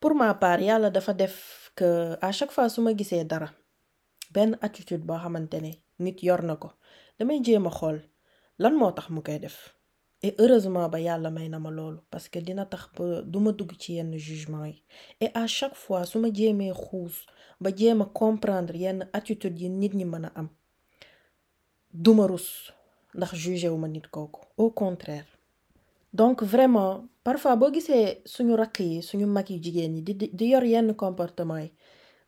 pour 0.00 0.14
ma 0.14 0.34
part 0.42 0.60
yàlla 0.68 0.90
dafa 0.90 1.12
def 1.14 1.36
que 1.76 2.16
à 2.20 2.30
chaque 2.32 2.52
fois 2.52 2.68
su 2.68 2.80
ma 2.80 2.92
gisee 2.98 3.24
dara 3.24 3.50
benn 4.34 4.56
attitude 4.66 5.04
boo 5.08 5.18
xamante 5.22 5.58
ne 5.64 5.72
nit 6.04 6.18
yor 6.22 6.42
na 6.42 6.56
ko 6.62 6.68
damay 7.18 7.38
jéem 7.44 7.66
a 7.66 7.70
xool 7.78 7.98
lan 8.62 8.74
moo 8.78 8.92
tax 8.96 9.08
mu 9.10 9.20
koy 9.22 9.38
def 9.38 9.56
et 10.22 10.34
heureusement 10.38 10.88
ba 10.88 10.98
yàlla 11.00 11.30
may 11.30 11.48
na 11.48 11.58
ma 11.58 11.70
loolu 11.70 11.98
parce 12.10 12.28
que 12.28 12.38
dina 12.38 12.64
tax 12.66 12.84
ba 12.96 13.22
du 13.22 13.38
ma 13.40 13.52
dugg 13.52 13.72
ci 13.78 13.94
yenn 13.94 14.16
jugement 14.16 14.64
yi 14.66 14.84
et 15.20 15.30
à 15.34 15.46
chaque 15.46 15.74
fois 15.74 16.04
su 16.06 16.18
ma 16.18 16.28
jéemee 16.32 16.72
xuus 16.72 17.26
ba 17.60 17.70
jéem 17.76 18.00
a 18.02 18.06
comprendre 18.06 18.74
yenn 18.76 19.08
attitude 19.12 19.58
yi 19.60 19.68
nit 19.68 19.92
ñi 19.94 20.04
mën 20.04 20.24
a 20.26 20.32
am 20.36 20.48
duma 21.92 22.26
rus 22.26 22.72
ndax 23.16 23.30
jugé 23.42 23.68
wu 23.68 23.78
ma 23.78 23.88
nit 23.88 24.06
au 24.56 24.70
contraire. 24.70 25.26
Donc 26.12 26.42
vraiment 26.42 27.04
parfois 27.24 27.56
boo 27.56 27.72
gisee 27.74 28.20
suñu 28.34 28.54
rakk 28.56 28.78
yi 28.80 29.02
suñu 29.02 29.26
mag 29.26 29.48
yu 29.50 29.58
jigéen 29.64 29.94
yi 29.96 30.02
di 30.02 30.14
di 30.38 30.44
yor 30.52 30.64
yenn 30.64 30.94
comportement 30.94 31.68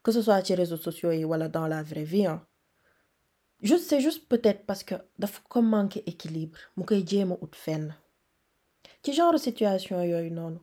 que 0.02 0.10
ce 0.12 0.22
soit 0.22 0.42
ci 0.46 0.54
réseaux 0.54 0.82
sociaux 0.86 1.12
yi 1.12 1.24
wala 1.24 1.48
dans 1.48 1.66
la 1.66 1.82
vraie 1.82 2.04
vie 2.14 2.28
juste 3.62 3.88
c'est 3.88 4.00
juste 4.00 4.28
peut-être 4.28 4.64
parce 4.66 4.82
que 4.84 4.94
dafa 5.18 5.40
ko 5.48 5.62
manqué 5.62 6.02
équilibre 6.06 6.58
mu 6.76 6.84
koy 6.84 7.04
jéem 7.06 7.32
a 7.32 7.36
ut 7.44 7.54
fenn. 7.64 7.94
Ci 9.02 9.12
genre 9.12 9.38
situation 9.38 10.02
yooyu 10.02 10.30
noonu 10.30 10.58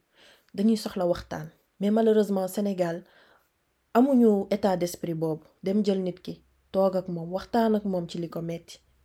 dañuy 0.54 0.78
soxla 0.78 1.06
waxtaan. 1.08 1.48
Mais 1.80 1.92
malheureusement 1.92 2.48
Sénégal 2.48 3.04
amuñu 3.94 4.48
état 4.56 4.78
d'esprit 4.78 5.14
boobu 5.22 5.44
dem 5.64 5.84
jël 5.86 6.02
nit 6.04 6.20
ki 6.26 6.34
toog 6.74 6.96
ak 7.00 7.08
moom 7.16 7.30
waxtaan 7.36 7.76
ak 7.78 7.84
moom 7.92 8.06
ci 8.10 8.18
li 8.20 8.30
ko 8.34 8.40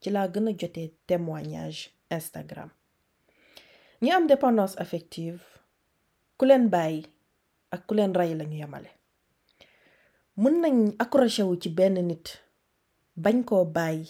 ci 0.00 0.08
laa 0.10 0.28
gën 0.32 0.46
jotee 0.60 0.88
témoignage 1.06 1.90
Instagram. 2.10 2.70
Ñi 4.02 4.10
am 4.12 4.26
dépendance 4.26 4.74
affective 4.82 5.40
ku 6.38 6.44
leen 6.48 6.68
bàyyi 6.74 7.02
ak 7.74 7.86
ku 7.86 7.92
leen 7.94 8.14
rey 8.18 8.32
lañu 8.34 8.56
yemale. 8.62 8.90
Mën 10.40 10.54
nañ 10.62 10.76
accroché 11.04 11.42
wu 11.48 11.54
ci 11.62 11.68
benn 11.78 11.96
nit 12.08 12.26
bañ 13.24 13.36
koo 13.48 13.64
bàyyi. 13.64 14.08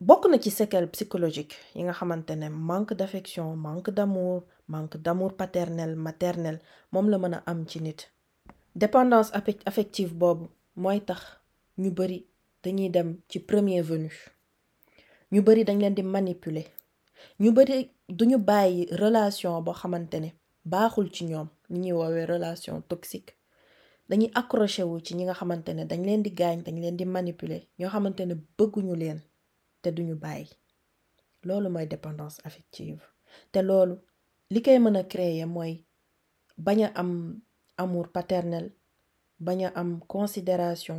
Bokk 0.00 0.24
na 0.30 0.38
ci 0.42 0.50
séquelles 0.50 0.90
psychologiques 0.94 1.58
yi 1.74 1.82
nga 1.82 1.92
xamante 1.98 2.30
ne 2.36 2.48
manque 2.48 2.94
d'affection 2.98 3.56
manque 3.56 3.90
d'amour 3.96 4.42
manque 4.72 4.96
d'amour 5.04 5.32
paternel 5.40 5.92
maternel 6.06 6.56
moom 6.92 7.06
la 7.10 7.18
mën 7.18 7.34
a 7.34 7.42
am 7.50 7.66
ci 7.70 7.80
nit. 7.80 8.00
Dépendance 8.82 9.30
affective 9.70 10.12
boobu 10.20 10.46
mooy 10.76 11.00
tax 11.08 11.20
ñu 11.78 11.90
bari 11.90 12.18
dañuy 12.62 12.88
dem 12.90 13.08
ci 13.28 13.38
premier 13.48 13.82
venu. 13.90 14.08
Ñu 15.32 15.40
dañ 15.68 15.78
leen 15.80 15.94
di 15.94 16.02
manipuler. 16.02 16.68
Ñu 17.42 17.48
bari 17.56 17.76
duñu 18.18 18.38
bàyyi 18.48 18.82
relation 19.02 19.62
baaxul 20.72 21.06
ci 21.14 21.22
ñoom. 21.30 21.48
Ni 21.70 21.78
relation 22.32 22.76
toxique. 22.90 23.32
Dañuy 24.08 24.30
accroché 24.40 24.82
wu 24.90 24.96
ci 25.04 25.12
ñi 25.16 25.24
nga 25.24 25.34
xamante 25.40 25.70
dañ 25.90 26.00
leen 26.06 26.22
di 26.24 26.30
gaañ 26.40 26.58
dañ 26.66 26.76
leen 26.82 26.96
di 26.98 27.04
manipuler. 27.16 27.62
Ñoo 27.78 27.90
bëgguñu 28.56 28.94
dépendance 31.92 32.36
affective. 32.48 33.00
Te 33.52 33.60
loolu 33.68 33.94
li 34.52 34.60
koy 34.64 34.78
mën 34.84 34.96
amour 37.82 38.06
paternel 38.16 38.66
considération 40.14 40.98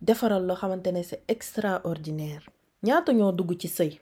defaral 0.00 0.44
loo 0.46 0.56
xamante 0.56 0.88
ne 0.92 1.02
c'est 1.02 1.22
extraordinaire. 1.28 2.44
Ñaata 2.82 3.12
ñoo 3.12 3.32
dugg 3.32 3.56
ci 3.60 3.68
sëy? 3.68 4.00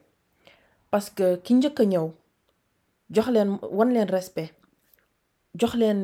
Parce 0.90 1.10
que 1.10 1.36
ki 1.44 1.54
njëkk 1.54 1.80
a 1.80 1.84
ñëw 1.84 2.06
jox 3.14 3.28
leen 3.34 3.50
wan 3.76 3.92
leen 3.94 4.08
respect 4.08 4.54
jox 5.60 5.74
leen 5.74 6.00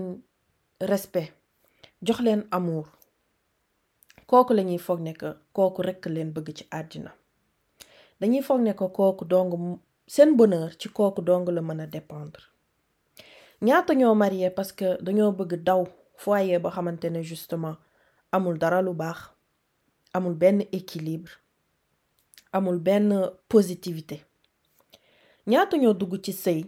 respect 0.81 1.33
jox 2.03 2.21
leen 2.21 2.43
amour. 2.51 2.87
Kooku 4.27 4.53
lañuy 4.55 4.79
foog 4.79 5.01
ne 5.01 5.13
que 5.13 5.29
kooku 5.53 5.83
rekk 5.83 6.07
leen 6.07 6.31
bëgg 6.35 6.49
ci 6.57 6.65
àddina. 6.71 7.11
Dañuy 8.21 8.43
foog 8.43 8.61
ne 8.63 8.73
que 8.75 8.87
kooku 8.97 9.25
dong 9.25 9.79
seen 10.07 10.37
bonheur 10.37 10.71
ci 10.79 10.89
kooku 10.89 11.23
dong 11.23 11.49
la 11.49 11.61
mën 11.63 11.81
a 11.81 11.87
dépendre. 11.87 12.43
Ñaata 13.63 13.95
ñoo 13.95 14.15
marié 14.15 14.51
parce 14.51 14.73
que 14.73 14.97
dañoo 15.03 15.33
bëgg 15.33 15.63
daw 15.65 15.87
foyer 16.17 16.59
ba 16.61 16.71
xamante 16.71 17.11
ne 17.11 17.23
justement 17.23 17.77
amul 18.33 18.59
dara 18.59 18.81
lu 18.83 18.95
baax 18.95 19.19
amul 20.17 20.35
benn 20.35 20.61
équilibre 20.73 21.31
amul 22.53 22.79
benn 22.79 23.31
positivité. 23.49 24.17
Ñaata 25.47 25.77
ñoo 25.83 25.95
dugg 25.95 26.21
ci 26.25 26.33
sëy 26.33 26.61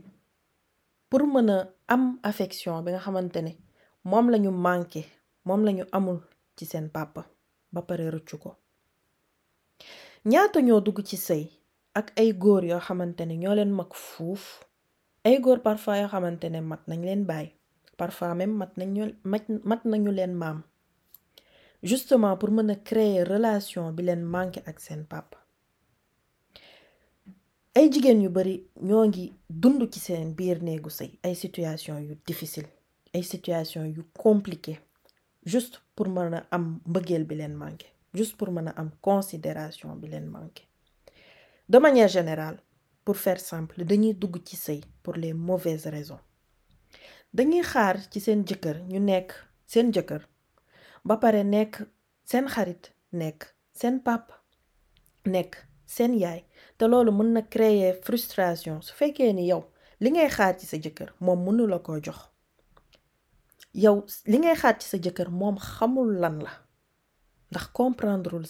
pour 1.11 1.23
mën 1.27 1.49
a 1.51 1.59
am 1.95 2.19
affection 2.23 2.83
bi 2.85 2.91
nga 2.93 3.01
xamante 3.05 3.41
ne 3.43 3.53
moom 4.11 4.27
lañu 4.33 4.51
manqué 4.51 5.03
moom 5.47 5.63
lañu 5.67 5.85
amul 5.97 6.19
ci 6.57 6.65
seen 6.71 6.89
papa 6.97 7.23
ba 7.73 7.81
pare 7.89 8.05
rëccu 8.15 8.37
ko. 8.43 8.51
Ñaata 10.31 10.59
ñoo 10.67 10.81
dugg 10.81 10.99
ci 11.09 11.17
sëy 11.17 11.45
ak 11.99 12.07
ay 12.21 12.31
góor 12.43 12.65
yoo 12.65 12.81
xamante 12.87 13.23
ne 13.27 13.35
ñoo 13.43 13.55
leen 13.55 13.73
mag 13.79 13.91
fuuf? 13.95 14.43
Ay 15.25 15.37
góor 15.45 15.61
parfois 15.67 15.99
yoo 16.01 16.09
xamante 16.15 16.47
ne 16.51 16.61
mat 16.61 16.83
nañ 16.89 17.01
leen 17.07 17.25
bàyyi 17.31 17.51
parfois 17.99 18.35
même 18.35 18.55
mat 18.61 18.73
nañu 18.79 19.03
mat 19.71 19.85
nañu 19.85 20.11
leen 20.19 20.35
maam. 20.43 20.59
Justement 21.83 22.37
pour 22.37 22.51
mën 22.51 22.71
a 22.71 22.77
créer 22.77 23.23
relation 23.25 23.93
bi 23.93 24.03
leen 24.05 24.23
manqué 24.35 24.61
ak 24.67 24.81
seen 24.81 25.05
papa 25.05 25.43
ay 27.75 27.89
jigéen 27.93 28.21
yu 28.23 28.29
bari 28.31 28.55
ñoo 28.89 29.05
ngi 29.09 29.25
dund 29.49 29.81
ci 29.93 29.99
seen 30.01 30.35
biir 30.35 30.59
néegu 30.63 30.91
sëy. 30.91 31.11
Ay 31.23 31.35
situation 31.35 31.99
yu 31.99 32.15
difficile 32.27 32.69
ay 33.15 33.23
situation 33.23 33.85
yu 33.87 34.03
compliqué 34.25 34.79
juste 35.45 35.81
pour 35.95 36.09
mën 36.09 36.35
a 36.35 36.47
am 36.51 36.81
mbëggeel 36.87 37.25
bi 37.25 37.35
leen 37.37 37.55
manqué 37.55 37.87
juste 38.15 38.37
pour 38.37 38.51
mën 38.53 38.69
a 38.69 38.75
am 38.81 38.91
considération 39.01 39.97
bi 39.97 40.09
leen 40.09 40.27
manqué. 40.27 40.65
De 41.69 41.79
manière 41.79 42.09
générale 42.09 42.59
pour 43.05 43.17
faire 43.17 43.41
simple 43.41 43.85
dañuy 43.85 44.13
dugg 44.15 44.37
ci 44.45 44.57
sëy 44.57 44.81
pour 45.03 45.15
les 45.15 45.33
mauvaises 45.33 45.87
raisons. 45.87 46.21
Dañuy 47.33 47.63
xaar 47.63 47.97
ci 48.11 48.21
seen 48.21 48.45
jëkkër 48.47 48.83
ñu 48.91 49.01
nekk 49.01 49.33
seen 49.67 49.91
jëkkër 49.95 50.29
ba 51.05 51.17
pare 51.23 51.43
nekk 51.45 51.75
seen 52.31 52.47
xarit 52.55 52.93
nekk 53.21 53.41
seen 53.79 54.01
papa 54.07 54.35
nekk 55.25 55.57
seen 55.87 56.15
yaay. 56.19 56.41
Te 56.79 56.89
loolu 56.89 57.13
mën 57.13 57.33
na 57.33 57.43
créer 57.43 57.99
frustration. 58.07 58.81
Su 58.83 58.95
fekkee 58.99 59.33
ni 59.33 59.47
yow 59.51 59.63
li 60.03 60.11
ngay 60.11 60.29
xaar 60.37 60.55
ci 60.59 60.67
sa 60.67 60.77
jëkkër 60.85 61.11
moom 61.21 61.45
mënu 61.47 61.67
la 61.71 61.79
koo 61.79 61.99
jox. 62.05 62.19
Yow 63.85 63.97
li 64.31 64.39
ngay 64.43 64.57
xaar 64.63 64.79
ci 64.81 64.87
sa 64.89 64.99
jëkkër 65.05 65.31
moom 65.31 65.57
xamul 65.59 66.11
lan 66.23 66.41
la. 66.47 66.53
Ndax 67.51 67.67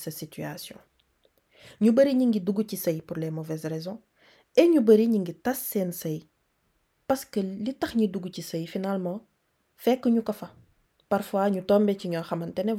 sa 0.04 0.10
situation. 0.10 0.78
Ñu 1.80 1.92
bari 1.92 2.14
ñi 2.14 2.26
ngi 2.26 2.40
dugg 2.40 2.66
ci 2.68 2.76
sëy 2.76 3.02
pour 3.02 3.16
les 3.16 3.30
mauvaises 3.30 3.66
raisons 3.66 4.00
et 4.56 4.66
ñu 4.68 4.80
bari 4.80 5.06
ñi 5.08 5.18
ngi 5.18 5.34
tas 5.34 5.54
seen 5.70 5.92
sëy 5.92 6.28
parce 7.06 7.24
que 7.24 7.40
li 7.40 7.74
tax 7.80 7.94
ñu 7.94 8.06
dugg 8.08 8.30
ci 8.34 8.42
sëy 8.42 8.66
finalement 8.66 9.20
fekk 9.76 10.06
ñu 10.06 10.22
ko 10.22 10.32
fa 10.32 10.48
parfois 11.12 11.50
ñu 11.54 11.60
tombe 11.70 11.92
ci 12.00 12.06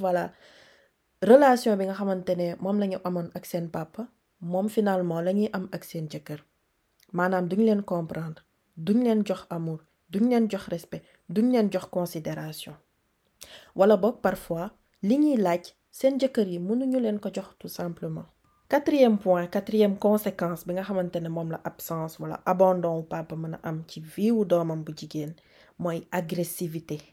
voilà 0.03 0.23
relation 1.31 1.77
bi 1.77 1.85
nga 1.85 1.93
xamante 1.99 2.33
ne 2.39 2.47
moom 2.63 2.77
la 2.81 2.85
ak 3.37 3.45
papa 3.75 4.01
moom 4.51 4.67
finalement 4.75 5.21
la 5.25 5.31
am 5.57 5.65
ak 5.75 5.83
seen 5.89 6.05
jëkkër. 6.11 6.39
Maanaam 7.17 7.45
duñ 7.49 7.61
leen 7.67 7.81
comprendre 7.91 8.41
duñ 8.85 8.99
leen 9.05 9.21
jox 9.27 9.41
amour 9.55 9.79
duñ 10.11 10.23
leen 10.31 10.45
jox 10.51 10.65
respect 10.73 11.05
duñ 11.33 11.47
leen 11.53 11.67
jox 11.73 11.85
considération. 11.97 12.75
Wala 13.75 13.95
boog 13.97 14.15
parfois 14.25 14.67
li 15.07 15.15
ñuy 15.23 15.37
laaj 15.45 15.63
seen 15.91 16.17
yi 16.51 16.57
mënuñu 16.67 16.99
leen 16.99 17.19
tout 17.59 17.67
simplement. 17.79 18.25
Quatrième 18.69 19.17
point 19.19 19.45
quatrième 19.47 19.95
conséquence 19.99 20.65
bi 20.65 20.73
nga 20.73 20.83
xamante 20.83 21.17
la 21.51 21.61
absence 21.63 22.19
wala 22.21 22.41
abandon 22.45 23.03
papa 23.03 23.35
mën 23.35 23.55
am 23.63 23.83
ci 23.87 23.99
vie 24.01 24.31
wu 24.31 24.43
doomam 24.45 24.83
bu 24.83 24.91
agressivité 26.11 27.12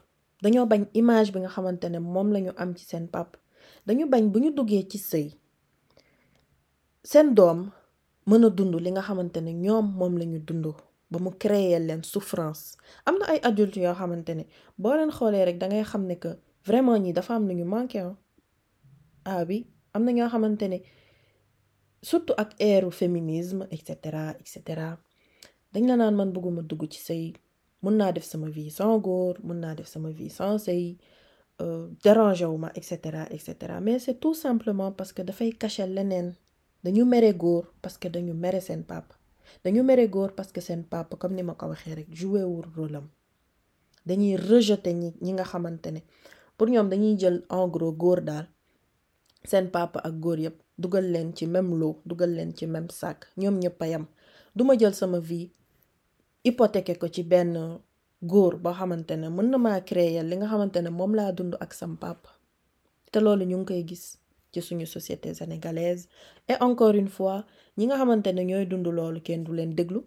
dañoo 0.41 0.65
bañ 0.71 0.81
image 0.99 1.29
bi 1.33 1.39
nga 1.39 1.49
xamante 1.55 1.87
ne 1.89 1.99
moom 2.13 2.29
lañu 2.35 2.51
am 2.61 2.71
ci 2.77 2.83
seen 2.89 3.05
papa 3.15 3.37
dañu 3.87 4.05
bañ 4.13 4.23
bu 4.31 4.37
ñu 4.43 4.49
duggee 4.57 4.83
ci 4.91 4.97
sëy 5.09 5.27
seen 7.11 7.27
doom 7.37 7.59
mën 8.29 8.43
a 8.45 8.49
dund 8.57 8.73
li 8.83 8.89
nga 8.91 9.01
xamante 9.07 9.39
ne 9.41 9.51
ñoom 9.65 9.85
moom 9.99 10.13
lañu 10.21 10.39
dund 10.47 10.65
ba 11.11 11.17
mu 11.23 11.31
créer 11.41 11.79
leen 11.87 12.03
souffrance. 12.11 12.63
am 13.07 13.15
na 13.19 13.25
ay 13.31 13.39
adultes 13.49 13.81
yoo 13.83 13.93
xamante 14.01 14.31
ne 14.35 14.43
boo 14.81 14.95
leen 14.97 15.11
xoolee 15.17 15.45
rek 15.47 15.57
dangay 15.61 15.83
xam 15.91 16.03
ne 16.09 16.15
que 16.23 16.31
vraiment 16.67 16.99
ñi 17.03 17.11
dafa 17.13 17.33
am 17.35 17.47
lu 17.47 17.53
ñu 17.59 17.65
manqué 17.65 17.99
ah 19.31 19.43
bi 19.45 19.57
am 19.95 20.03
na 20.05 20.11
ñoo 20.11 20.29
xamante 20.33 20.65
ne 20.71 20.77
surtout 22.09 22.37
ak 22.43 22.49
eeru 22.59 22.89
féminisme 22.91 23.63
et 23.71 23.81
cetera 23.87 24.23
et 24.41 24.47
cetera. 24.53 24.97
dañ 25.73 25.83
la 25.87 25.95
naan 25.97 26.15
man 26.19 26.31
bëgguma 26.35 26.61
dugg 26.69 26.83
ci 26.93 26.99
sëy 27.07 27.25
mun 27.81 27.95
naa 27.97 28.11
def 28.11 28.23
sama 28.25 28.47
vie 28.49 28.69
sans 28.69 28.99
góor 28.99 29.35
mun 29.43 29.59
naa 29.59 29.75
def 29.75 29.87
sama 29.87 30.09
vie 30.09 30.29
sans 30.29 30.57
sëy 30.65 30.97
dérangé 32.03 32.45
wu 32.45 32.57
ma 32.57 32.71
et 32.75 32.81
cetera 32.83 33.27
et 33.29 33.37
cetera. 33.39 33.79
Mais 33.81 33.99
c'est 33.99 34.19
tout 34.19 34.33
simplement 34.33 34.91
parce 34.91 35.13
que 35.13 35.21
dafay 35.21 35.51
cacher 35.51 35.85
leneen. 35.87 36.33
Dañu 36.83 37.05
mere 37.05 37.33
góor 37.33 37.65
parce 37.81 37.97
que 37.97 38.07
dañu 38.09 38.33
mere 38.33 38.59
seen 38.61 38.83
papa 38.83 39.15
dañu 39.63 39.83
mere 39.83 40.07
góor 40.07 40.31
parce 40.33 40.51
que 40.51 40.61
seen 40.61 40.83
papa 40.83 41.15
comme 41.17 41.35
ni 41.35 41.43
ma 41.43 41.53
ko 41.53 41.67
waxee 41.67 41.93
rek 41.95 42.07
joué 42.11 42.43
wul 42.43 42.65
rôle 42.75 42.95
am. 42.95 43.07
Dañuy 44.05 44.35
rejeter 44.37 44.93
ñi 44.93 45.13
ñi 45.21 45.31
nga 45.33 45.43
xamante 45.43 45.91
ne. 45.91 46.01
Pour 46.57 46.67
ñoom 46.69 46.89
dañuy 46.89 47.17
jël 47.19 47.45
en 47.49 47.67
gros 47.67 47.91
góor 47.93 48.21
daal. 48.21 48.47
Seen 49.43 49.69
papa 49.69 49.99
ak 50.03 50.13
góor 50.19 50.39
yëpp 50.39 50.57
dugal 50.77 51.11
leen 51.11 51.35
ci 51.35 51.45
même 51.45 51.77
lot 51.77 52.01
dugal 52.05 52.33
leen 52.33 52.55
ci 52.55 52.65
même 52.65 52.89
sac. 52.89 53.27
Ñoom 53.37 53.59
ñëpp 53.59 53.81
a 53.81 53.87
yam. 53.87 54.05
Duma 54.55 54.75
jël 54.77 54.95
sama 54.95 55.19
vie 55.19 55.51
hypothéquer 56.45 56.97
ko 57.01 57.07
ci 57.15 57.23
benn 57.31 57.53
góor 58.31 58.53
boo 58.63 58.73
xamante 58.79 59.13
ne 59.21 59.27
mën 59.35 59.47
na 59.51 59.57
maa 59.65 59.79
créer 59.89 60.23
li 60.29 60.35
nga 60.37 60.47
xamante 60.51 60.79
ne 60.81 60.89
moom 60.89 61.11
laa 61.17 61.31
dund 61.37 61.53
ak 61.63 61.71
sam 61.79 61.93
suñu 64.61 64.85
société 64.85 65.33
sénégalaise. 65.33 66.07
Et 66.49 66.55
encore 66.61 66.95
une 67.01 67.07
fois 67.17 67.45
ñi 67.77 67.85
nga 67.87 67.95
xamante 67.97 68.27
ne 68.33 68.41
ñooy 68.49 68.65
dund 68.71 68.87
loolu 68.97 69.19
kenn 69.21 69.43
du 69.43 69.51
déglu. 69.79 70.01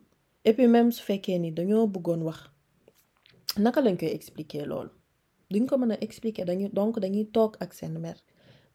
Et 0.44 0.52
puis 0.52 0.68
même 0.68 0.90
su 0.92 1.02
fekkee 1.02 1.38
ni 1.38 1.50
dañoo 1.52 1.86
bëggoon 1.94 2.22
wax 2.28 2.38
naka 3.64 3.80
lañ 3.80 3.96
koy 4.00 4.08
expliquer 4.18 4.64
loolu? 4.70 4.90
Duñ 5.52 5.64
ko 5.68 5.74
mën 5.78 5.92
a 5.92 5.96
expliquer 6.06 6.44
dañu 6.44 6.66
donc 6.78 6.98
dañuy 7.04 7.24
toog 7.34 7.52
ak 7.64 7.70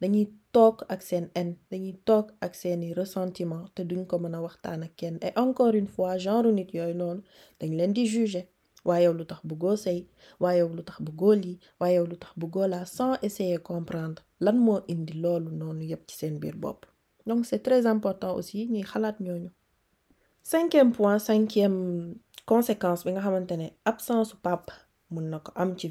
dañuy 0.01 0.25
toog 0.55 0.75
ak 0.93 1.01
seen 1.09 1.25
haine 1.35 1.53
dañuy 1.71 1.93
toog 2.07 2.25
ak 2.45 2.53
seeni 2.61 2.87
ressentiment 2.99 3.65
te 3.75 3.81
duñ 3.89 4.01
ko 4.09 4.15
mën 4.23 4.35
a 4.37 4.39
waxtaan 4.45 4.83
ak 4.87 4.93
kenn. 4.99 5.17
Et 5.27 5.33
encore 5.45 5.75
une 5.81 5.87
fois 5.95 6.17
genre 6.17 6.51
nit 6.57 6.69
yooyu 6.77 6.95
noonu 7.01 7.21
dañ 7.59 7.71
leen 7.77 7.93
di 7.93 8.05
juger. 8.13 8.45
Waaye 8.87 9.03
yow 9.05 9.13
lu 9.19 9.25
tax 9.29 9.41
bëggoo 9.49 9.75
sëy? 9.85 9.99
Waaye 10.41 10.59
yow 10.61 10.69
lu 10.77 10.83
tax 10.87 10.97
lii? 11.43 11.57
Yow 11.95 12.05
lu 12.11 12.15
tax 12.23 12.31
laa 12.73 12.85
sans 12.85 13.13
essayer 13.27 13.59
comprendre 13.71 14.21
lan 14.45 14.57
moo 14.65 14.79
indi 14.93 15.13
loolu 15.23 15.49
noonu 15.59 15.83
yépp 15.91 16.03
ci 16.07 16.15
seen 16.19 16.35
biir 16.39 16.55
bopp. 16.63 16.85
Donc 17.27 17.45
c'est 17.45 17.59
très 17.67 17.85
important 17.85 18.31
aussi 18.35 18.67
ñuy 18.73 18.83
xalaat 18.91 19.17
ñooñu. 19.19 19.49
Cinquième 20.43 20.91
point 20.97 21.19
cinquième 21.19 22.15
conséquence 22.45 23.03
bi 23.05 23.11
nga 23.11 23.21
xamante 23.21 23.51
ne 23.61 23.67
absence 23.91 24.29
su 24.31 24.37
papa 24.37 24.73
mun 25.11 25.25
na 25.31 25.39
ko 25.39 25.51
am 25.55 25.69
ci 25.77 25.87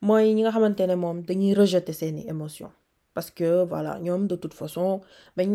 mooy 0.00 0.34
ñi 0.34 0.42
nga 0.42 0.50
xamante 0.52 0.86
ne 0.86 0.96
dañuy 1.28 1.54
rejeter 1.54 1.94
seeni 1.94 2.26
émotion. 2.28 2.70
Parce 3.14 3.30
que 3.30 3.62
voilà 3.64 3.98
de 4.00 4.36
toute 4.36 4.54
façon 4.54 5.00
bañ 5.36 5.48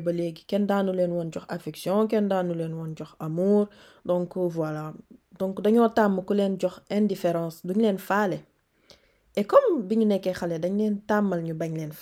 ba 0.00 0.12
daanu 0.66 0.92
leen 0.92 1.12
woon 1.12 1.30
jox 1.32 1.44
affection 1.48 2.06
kenn 2.08 2.28
daanu 2.28 2.54
leen 2.54 2.72
woon 2.74 2.94
jox 2.96 3.10
amour. 3.20 3.68
Donc 4.04 4.36
voilà. 4.36 4.92
Donc 5.38 5.60
dañoo 5.62 5.88
tàmm 5.88 6.24
ku 6.26 6.34
leen 6.34 6.56
indifférence 6.90 7.56
duñ 7.66 7.78
leen 7.84 7.98
et 9.36 9.44
comme 9.44 9.88
ñu 9.96 10.06
dañ 10.64 10.74
leen 10.78 11.00
ñu 11.46 11.54
bañ 11.54 11.72
leen 11.78 11.92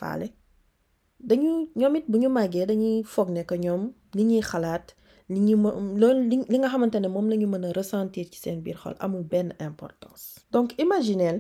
dañu 1.21 1.69
it 1.97 2.05
bu 2.11 2.19
ñu 2.19 2.29
dañuy 2.67 3.03
foog 3.05 3.29
que 3.49 3.57
ñoom 3.65 3.83
li 4.17 4.25
ñuy 4.25 4.43
xalaat 4.51 4.87
loolu 6.01 6.23
li 6.53 6.57
nga 6.59 6.69
ñu 7.41 7.47
ressentir 7.79 8.27
ci 8.33 8.39
seen 8.43 8.59
biir 8.65 8.77
xol 8.83 8.95
amul 9.05 9.25
importance. 9.71 10.23
Donc 10.55 10.69
imagineel 10.85 11.39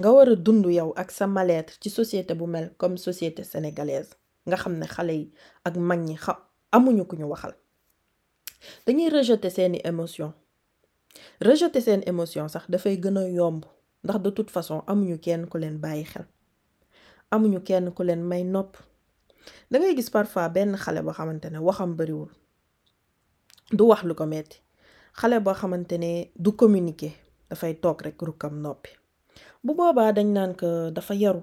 nga 0.00 0.08
war 0.12 0.28
a 0.28 0.36
dund 0.36 0.64
yow 0.72 0.92
ak 0.96 1.10
sa 1.12 1.26
mal-être 1.26 1.76
ci 1.80 1.90
société 1.90 2.32
bu 2.34 2.46
mel 2.46 2.72
comme 2.80 2.96
société 2.96 3.44
sénégalaise 3.44 4.16
nga 4.48 4.56
xam 4.56 4.74
ne 4.80 4.86
xale 4.86 5.12
yi 5.20 5.26
ak 5.68 5.74
mag 5.76 6.00
ñi 6.00 6.16
xam 6.16 6.36
amuñu 6.72 7.04
ku 7.04 7.16
ñu 7.16 7.26
waxal. 7.28 7.52
Dañuy 8.86 9.10
rejeter 9.12 9.50
seeni 9.52 9.78
émotion 9.84 10.32
rejeter 11.40 11.82
seen 11.82 12.00
émotion 12.06 12.48
sax 12.48 12.64
dafay 12.72 12.96
gën 13.02 13.18
a 13.18 13.28
yomb 13.28 13.64
ndax 14.04 14.18
de 14.24 14.30
toute 14.30 14.50
façon 14.50 14.80
amuñu 14.86 15.18
kenn 15.20 15.46
ku 15.46 15.58
leen 15.58 15.76
bàyyi 15.78 16.04
xel. 16.04 16.24
Amuñu 17.30 17.60
kenn 17.60 17.92
ku 17.92 18.02
leen 18.02 18.22
may 18.24 18.44
nopp. 18.44 18.76
Dangay 19.70 19.94
gis 19.96 20.08
parfois 20.10 20.48
benn 20.48 20.76
xale 20.76 21.02
boo 21.04 21.12
xamante 21.12 21.50
ne 21.52 21.58
waxam 21.58 21.94
bariwul 21.96 22.30
du 23.76 23.82
wax 23.84 24.02
lu 24.04 24.14
ko 24.14 24.24
metti. 24.26 24.56
Xale 25.20 25.40
boo 25.44 25.52
xamante 25.54 25.98
ne 25.98 26.32
du 26.36 26.52
communiquer 26.56 27.12
dafay 27.50 27.74
toog 27.74 28.00
rukkam 28.20 28.56
noppi 28.60 28.90
bu 29.64 29.72
boobaa 29.78 30.12
dañ 30.16 30.28
naan 30.36 30.52
ko 30.60 30.90
dafa 30.96 31.14
yaru. 31.14 31.42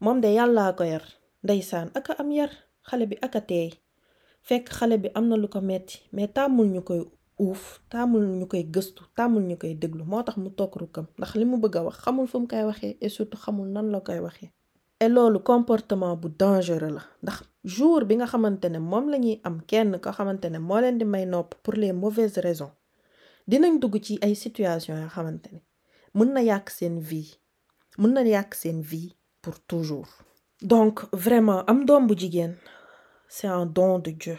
Moom 0.00 0.20
de 0.20 0.28
yàllaa 0.38 0.72
ko 0.78 0.84
yar. 0.84 1.04
Ndeysaan 1.44 1.88
aka 1.94 2.12
am 2.18 2.30
yar. 2.38 2.50
Xale 2.88 3.04
bi 3.10 3.16
aka 3.26 3.40
teey. 3.40 3.70
Fekk 4.48 4.68
xale 4.78 4.96
bi 5.02 5.08
am 5.14 5.28
na 5.28 5.36
lu 5.36 5.48
ko 5.48 5.60
metti. 5.60 5.96
Mais 6.12 6.28
tàmmul 6.36 6.68
ñu 6.74 6.82
koy 6.82 7.00
uuf 7.38 7.80
tàmmul 7.90 8.24
ñu 8.38 8.46
koy 8.46 8.62
gëstu 8.74 9.02
tàmmul 9.16 9.42
ñu 9.48 9.56
koy 9.56 9.74
déglu. 9.74 10.04
Moo 10.04 10.22
tax 10.22 10.36
mu 10.36 10.50
toog 10.50 10.72
rukkam. 10.80 11.06
Ndax 11.18 11.34
li 11.38 11.44
mu 11.44 11.56
bëgg 11.62 11.76
a 11.76 11.82
wax 11.86 11.96
xamul 12.04 12.26
fu 12.30 12.38
mu 12.40 12.46
koy 12.48 12.62
waxee 12.70 12.96
et 13.00 13.08
surtout 13.08 13.38
xamul 13.44 13.68
nan 13.68 13.90
la 13.92 14.00
koy 14.00 14.18
waxee. 14.18 14.50
Et 15.00 15.08
loolu 15.08 15.38
comportement 15.40 16.16
bu 16.16 16.28
dangereux 16.38 16.92
la. 16.96 17.02
Ndax 17.22 17.42
jour 17.64 18.04
bi 18.04 18.16
nga 18.16 18.26
xamante 18.26 18.66
ne 18.68 18.78
moom 18.78 19.08
la 19.10 19.18
ñuy 19.18 19.40
am 19.44 19.60
kenn 19.66 19.98
ko 20.00 20.10
xamante 20.12 20.46
ne 20.50 20.58
moo 20.58 20.80
leen 20.80 20.98
di 20.98 21.04
may 21.04 21.24
nopp 21.26 21.54
pour 21.62 21.74
les 21.74 21.92
mauvaises 21.92 22.38
raisons 22.38 22.70
dinañ 23.48 23.78
dugg 23.80 23.96
ci 24.02 24.18
ay 24.22 24.34
situations 24.34 24.98
yoo 25.00 25.08
xamante 25.08 25.48
ne 25.52 25.60
mën 26.14 26.32
na 26.32 26.40
yàq 26.42 26.70
seen 26.70 27.00
vie. 27.00 27.34
Mën 27.98 28.12
na 28.14 28.22
yàq 28.22 28.54
seen 28.54 28.80
vie 28.82 29.14
pour 29.42 29.58
toujours. 29.60 30.08
Donc 30.62 31.00
vraiment 31.12 31.64
am 31.66 31.84
doom 31.84 32.06
bu 32.06 32.14
jigéen 32.18 32.54
c'est 33.28 33.48
un 33.48 33.66
don 33.66 33.98
de 33.98 34.10
Dieu. 34.12 34.38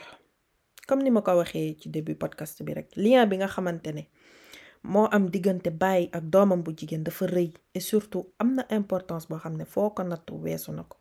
Comme 0.88 1.04
ni 1.04 1.12
ma 1.12 1.22
ko 1.22 1.32
waxee 1.38 1.78
ci 1.80 1.90
début 1.90 2.16
podcast 2.16 2.64
bi 2.64 2.74
rek 2.74 2.96
lien 2.96 3.26
bi 3.28 3.38
nga 3.38 3.48
xamante 3.48 3.88
ne 3.94 4.04
moo 4.84 5.08
am 5.12 5.30
diggante 5.30 5.70
baay 5.82 6.10
ak 6.14 6.24
doomam 6.34 6.62
bu 6.64 6.72
jigéen 6.78 7.04
dafa 7.04 7.26
rëy 7.26 7.52
et 7.74 7.80
surtout 7.80 8.26
am 8.40 8.54
na 8.56 8.66
importance 8.70 9.28
boo 9.28 9.40
xam 9.40 9.58
ne 9.58 9.66
foo 9.66 9.90
ko 9.90 10.04
natt 10.04 10.30
weesu 10.32 10.72
na 10.72 10.84
ko. 10.84 10.98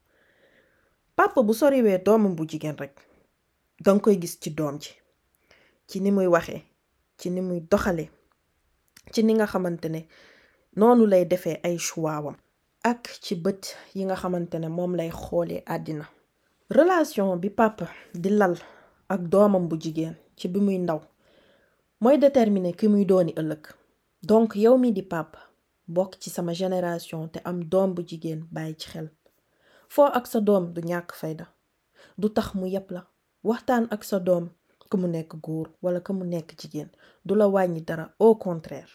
Papa 1.16 1.42
bu 1.42 1.54
soriwee 1.54 1.98
doomam 2.04 2.34
bu 2.34 2.44
jigéen 2.48 2.76
rek 2.80 2.96
danga 3.84 4.00
koy 4.02 4.16
gis 4.20 4.38
ci 4.40 4.50
doom 4.50 4.78
ji 4.80 4.90
ci 5.88 6.00
ni 6.00 6.10
muy 6.10 6.26
waxee 6.26 6.62
ci 7.18 7.30
ni 7.30 7.40
muy 7.40 7.60
doxale 7.60 8.10
ci 9.12 9.22
ni 9.22 9.34
nga 9.34 9.46
xamante 9.46 9.88
ne 9.88 10.00
noonu 10.76 11.06
lay 11.06 11.24
defee 11.24 11.60
ay 11.62 11.76
choix-wam 11.78 12.36
ak 12.82 13.02
ci 13.22 13.34
bët 13.34 13.76
yi 13.94 14.04
nga 14.04 14.16
xamante 14.16 14.56
ne 14.58 14.68
moom 14.68 14.92
lay 14.96 15.10
xoolee 15.10 15.62
àddina 15.74 16.04
relation 16.70 17.36
bi 17.42 17.50
papa 17.50 17.86
di 18.22 18.28
lal 18.30 18.56
ak 19.08 19.20
doomam 19.32 19.68
bu 19.68 19.76
jigéen 19.82 20.14
ci 20.36 20.48
bi 20.48 20.60
muy 20.60 20.78
ndaw 20.78 21.00
mooy 22.00 22.18
déterminer 22.18 22.74
ki 22.76 22.88
muy 22.88 23.04
dooni 23.04 23.32
ëllëg 23.40 23.64
donc 24.22 24.56
yow 24.56 24.76
mi 24.78 24.92
di 24.92 25.02
papa 25.02 25.38
bokk 25.88 26.18
ci 26.20 26.30
sama 26.30 26.52
génération 26.52 27.28
te 27.28 27.38
am 27.44 27.64
doom 27.64 27.94
bu 27.94 28.02
jigéen 28.08 28.40
bàyyi 28.52 28.74
ci 28.80 28.88
xel 28.88 29.08
foo 29.88 30.08
ak 30.18 30.26
sa 30.26 30.40
doom 30.40 30.72
du 30.74 30.80
ñàkk 30.80 31.12
fayda 31.20 31.46
du 32.18 32.28
tax 32.36 32.54
mu 32.54 32.66
yëpp 32.66 32.90
la 32.90 33.02
waxtaan 33.44 33.86
ak 33.94 34.02
sa 34.04 34.18
doom 34.18 34.48
ku 34.90 34.96
mu 34.96 35.06
nekk 35.08 35.30
góor 35.44 35.68
wala 35.82 36.00
ku 36.00 36.12
mu 36.12 36.24
nekk 36.24 36.48
jigéen 36.60 36.90
du 37.24 37.34
la 37.34 37.46
wàññi 37.48 37.80
dara 37.88 38.06
au 38.18 38.34
contraire 38.34 38.90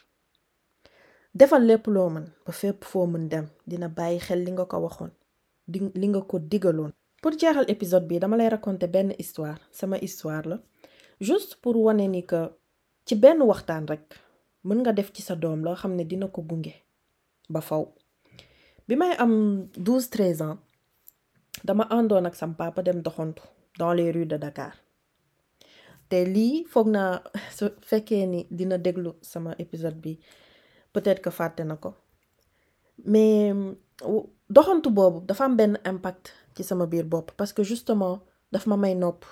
defal 1.40 1.64
lépp 1.70 1.86
loo 1.96 2.10
mën 2.16 2.26
ba 2.46 2.52
fépp 2.62 2.80
foo 2.90 3.06
mën 3.12 3.26
dem 3.32 3.46
dina 3.70 3.88
bàyyi 3.98 4.20
xel 4.28 4.40
li 4.46 4.52
nga 4.56 4.66
ko 4.72 4.78
waxoon 4.86 5.12
li 6.02 6.08
nga 6.12 6.22
ko 6.30 6.36
digaloon. 6.52 6.92
Pour 7.22 7.32
jeexal 7.40 7.66
épisode 7.68 8.08
bi 8.08 8.20
dama 8.20 8.38
lay 8.38 8.50
raconter 8.50 8.88
benn 8.88 9.14
histoire. 9.20 9.60
Sama 9.72 9.98
histoire 10.00 10.46
la. 10.48 10.58
Juste 11.20 11.56
pour 11.62 11.76
wane 11.86 12.08
ni 12.08 12.26
que 12.26 12.50
ci 13.06 13.16
benn 13.16 13.42
waxtaan 13.42 13.86
rek 13.92 14.06
mën 14.64 14.80
nga 14.82 14.94
def 14.94 15.12
ci 15.14 15.22
sa 15.22 15.36
doom 15.36 15.64
loo 15.66 15.76
xam 15.76 15.94
ne 15.96 16.04
dina 16.04 16.28
ko 16.28 16.42
gunge 16.42 16.74
ba 17.50 17.62
faw. 17.62 17.84
Bi 18.88 18.96
may 18.96 19.14
am 19.24 19.34
12 19.78 20.10
13 20.10 20.42
ans 20.42 20.58
dama 21.64 21.84
àndoon 21.98 22.26
ak 22.28 22.36
sam 22.36 22.54
papa 22.56 22.82
dem 22.82 23.02
doxantu 23.02 23.44
dans 23.80 23.94
les 23.94 24.12
rues 24.12 24.26
de 24.32 24.38
Dakar. 24.38 24.74
Te 26.10 26.26
lii 26.26 26.66
foog 26.72 26.88
naa 26.96 27.22
su 27.58 27.66
fekkee 27.90 28.26
ni 28.26 28.48
dina 28.52 28.78
déglu 28.78 29.12
sama 29.22 29.52
épisode 29.64 30.00
bi 30.04 30.20
peut-être 31.00 31.22
que 31.22 31.30
fàtte 31.30 31.62
na 31.70 31.76
mais 33.06 33.54
doxantu 34.50 34.90
boobu 34.98 35.26
dafa 35.28 35.44
am 35.46 35.56
impact 35.86 36.34
ci 36.56 36.64
sama 36.64 36.86
parce 37.38 37.54
que 37.54 37.64
justement 37.64 38.20
daf 38.52 38.68
ma 38.68 38.76
may 38.78 38.96
nopp 38.96 39.26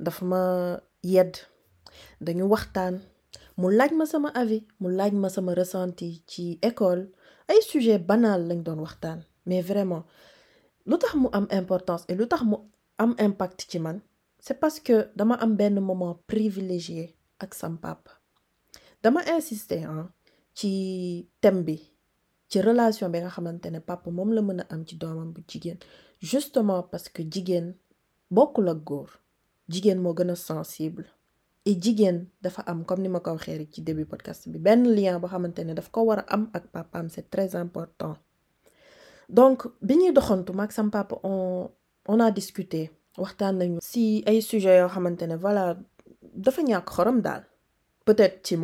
daf 0.00 0.22
ma 0.22 0.80
dañu 2.20 2.44
waxtaan 2.54 2.94
mu 3.58 3.66
laaj 3.78 3.92
ma 3.98 4.04
sama 4.06 4.28
avis 4.34 4.62
mu 4.80 4.88
laaj 4.98 5.12
école. 6.62 7.02
Ay 7.48 7.64
sujet 7.64 7.98
banal 8.04 8.44
lañ 8.48 8.60
doon 8.60 8.84
waxtaan 8.84 9.24
mais 9.48 9.62
vraiment 9.64 10.04
mu 11.16 11.28
am 11.32 11.46
importance 11.60 12.04
et 12.08 12.14
mu 12.44 12.56
am 12.98 13.12
impact 13.18 13.64
ci 13.70 13.78
man 13.78 14.00
c'est 14.38 14.60
parce 14.60 14.78
que 14.80 15.08
dama 15.16 15.34
am 15.44 15.56
benn 15.56 15.80
moment 15.80 16.14
privilégié 16.26 17.16
ak 17.40 17.54
sam 17.54 17.78
dama 19.02 19.20
insister 19.36 19.84
ah 19.88 20.08
ci 20.58 20.70
thème 21.40 21.62
bi 21.66 21.76
ci 22.50 22.56
relation 22.68 23.08
bi 23.12 23.18
nga 23.20 23.80
papa 23.90 24.10
moom 24.16 24.30
la 24.36 24.42
mën 24.42 24.60
justement 26.30 26.82
parce 26.90 27.08
que 27.14 27.22
jigéen 27.32 27.66
bokkul 28.36 28.68
ak 28.68 28.78
góor 28.88 29.08
jigéen 29.72 30.00
sensible 30.34 31.04
et 31.64 31.76
jigéen 31.82 32.26
dafa 32.42 32.62
am 32.66 32.84
comme 32.84 33.02
ni 33.02 33.08
ma 33.08 33.20
ko 33.20 33.30
waxee 33.36 34.04
podcast 34.12 34.48
bi 34.48 34.58
lien 34.96 35.20
am 36.92 37.08
c'est 37.08 37.30
très 37.30 37.54
important. 37.54 38.16
Donc 39.28 39.58
bi 39.82 39.94
ñuy 39.96 40.12
doxantu 40.12 40.52
on 42.10 42.20
a 42.20 42.30
discuté 42.30 42.90
waxtaan 43.18 43.54
nañu 43.58 43.78
si 43.82 44.22
ay 44.26 44.40
sujets 44.42 44.78
yoo 44.80 44.88
xamante 44.88 45.22
ne 45.26 45.36
voilà 45.36 45.76
dafa 46.34 46.62
ñàkk 46.62 46.88
xorom 46.94 47.22
peut-être 48.06 48.40
ci 48.46 48.56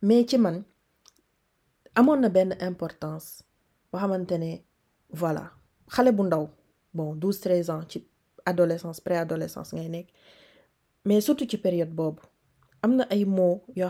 mais 0.00 0.24
ci 0.28 0.36
amoon 1.94 2.20
na 2.20 2.28
benn 2.28 2.56
importance 2.60 3.42
boo 3.92 3.98
xamante 4.00 4.36
voilà 5.12 5.50
xale 5.94 6.12
bon 6.94 7.14
12 7.16 7.40
13 7.40 7.70
ans 7.70 7.82
adolescence 8.46 9.00
préadolescence 9.00 9.74
mais 11.04 11.20
surtout 11.20 11.48
ci 11.50 11.58
période 11.58 11.90
boobu 11.94 12.22
am 12.82 12.96
na 12.96 13.04
ay 13.10 13.24
mots 13.24 13.62
yoo 13.76 13.88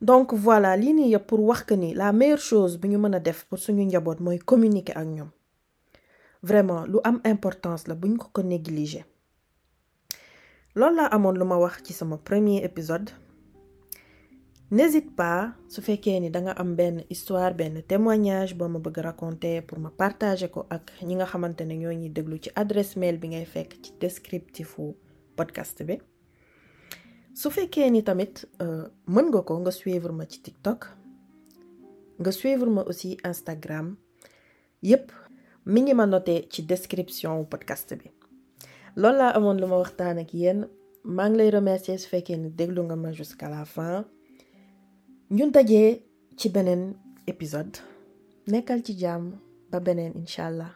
donc 0.00 0.32
voilà 0.34 0.76
lii 0.76 1.16
pour 1.28 1.40
wax 1.40 1.62
que 1.64 1.74
la 1.94 2.12
meilleure 2.12 2.38
chose 2.40 2.78
bu 2.78 2.88
ñu 2.88 2.98
mën 2.98 3.20
def 3.20 3.44
pour 3.44 3.58
communiquer 4.44 4.94
vraiment 6.42 6.84
lu 6.86 6.98
am 7.04 7.20
importance 7.24 7.86
la 7.88 7.94
négliger 8.42 9.04
loolu 10.78 10.96
laa 10.96 11.10
amoon 11.16 11.36
lu 11.38 11.44
ma 11.44 11.56
wax 11.58 11.82
ci 11.84 11.92
sama 11.92 12.16
premier 12.18 12.64
épisode. 12.64 13.10
N'hésite 14.70 15.14
pas 15.16 15.54
su 15.68 15.80
fekkee 15.82 16.20
ni 16.20 16.30
danga 16.30 16.52
am 16.58 16.74
benn 16.76 17.04
histoire 17.08 17.54
benn 17.54 17.82
témoignage 17.82 18.54
boo 18.58 18.68
ma 18.68 18.78
bëgg 18.78 18.98
raconter 18.98 19.62
pour 19.62 19.78
ma 19.78 19.90
partager 19.90 20.50
ko 20.50 20.66
ak 20.70 20.90
ñi 21.02 21.14
nga 21.14 21.26
xamante 21.26 21.60
ne 21.64 21.74
ñoo 21.76 21.92
ñuy 21.92 22.10
déglu 22.10 22.38
ci 22.42 22.50
adresse 22.54 22.96
mail 22.96 23.18
bi 23.18 23.28
ngay 23.28 23.44
fekk 23.44 23.70
ci 23.82 23.92
descriptifu 24.00 24.94
podcast 25.36 25.82
bi. 25.84 26.00
Su 27.34 27.50
fekkee 27.50 27.90
ni 27.90 28.02
tamit 28.02 28.44
mën 29.06 29.26
nga 29.30 29.42
ko 29.42 29.58
nga 29.58 29.70
suivre 29.70 30.12
ma 30.12 30.26
ci 30.26 30.42
TikTok 30.42 30.80
nga 32.18 32.32
suivre 32.32 32.70
ma 32.70 32.82
aussi 32.82 33.16
Instagram 33.24 33.96
yépp 34.82 35.12
mi 35.66 35.80
ngi 35.80 35.94
ma 35.94 36.06
noté 36.06 36.48
ci 36.50 36.62
description 36.66 37.44
podcast 37.44 37.94
bi 37.94 38.10
loolu 39.00 39.18
laa 39.20 39.32
amoon 39.36 39.58
lu 39.60 39.66
ma 39.70 39.76
waxtaan 39.82 40.18
ak 40.22 40.30
yéen. 40.40 40.60
Maa 41.16 41.28
ngi 41.28 41.36
lay 41.38 41.50
remercier 41.50 41.98
su 42.00 42.08
fekkee 42.12 42.36
ni 42.36 42.48
déglu 42.58 42.82
jusqu'à 43.18 43.48
la 43.48 43.64
fin. 43.64 44.04
Ñun 45.30 45.50
dajee 45.54 46.02
ci 46.38 46.48
beneen 46.48 46.94
épisode. 47.26 47.76
Nekkal 48.50 48.80
ci 48.86 48.92
jàmm 49.00 49.24
ba 49.70 49.78
beneen 49.80 50.12
incha 50.20 50.46
allah 50.46 50.72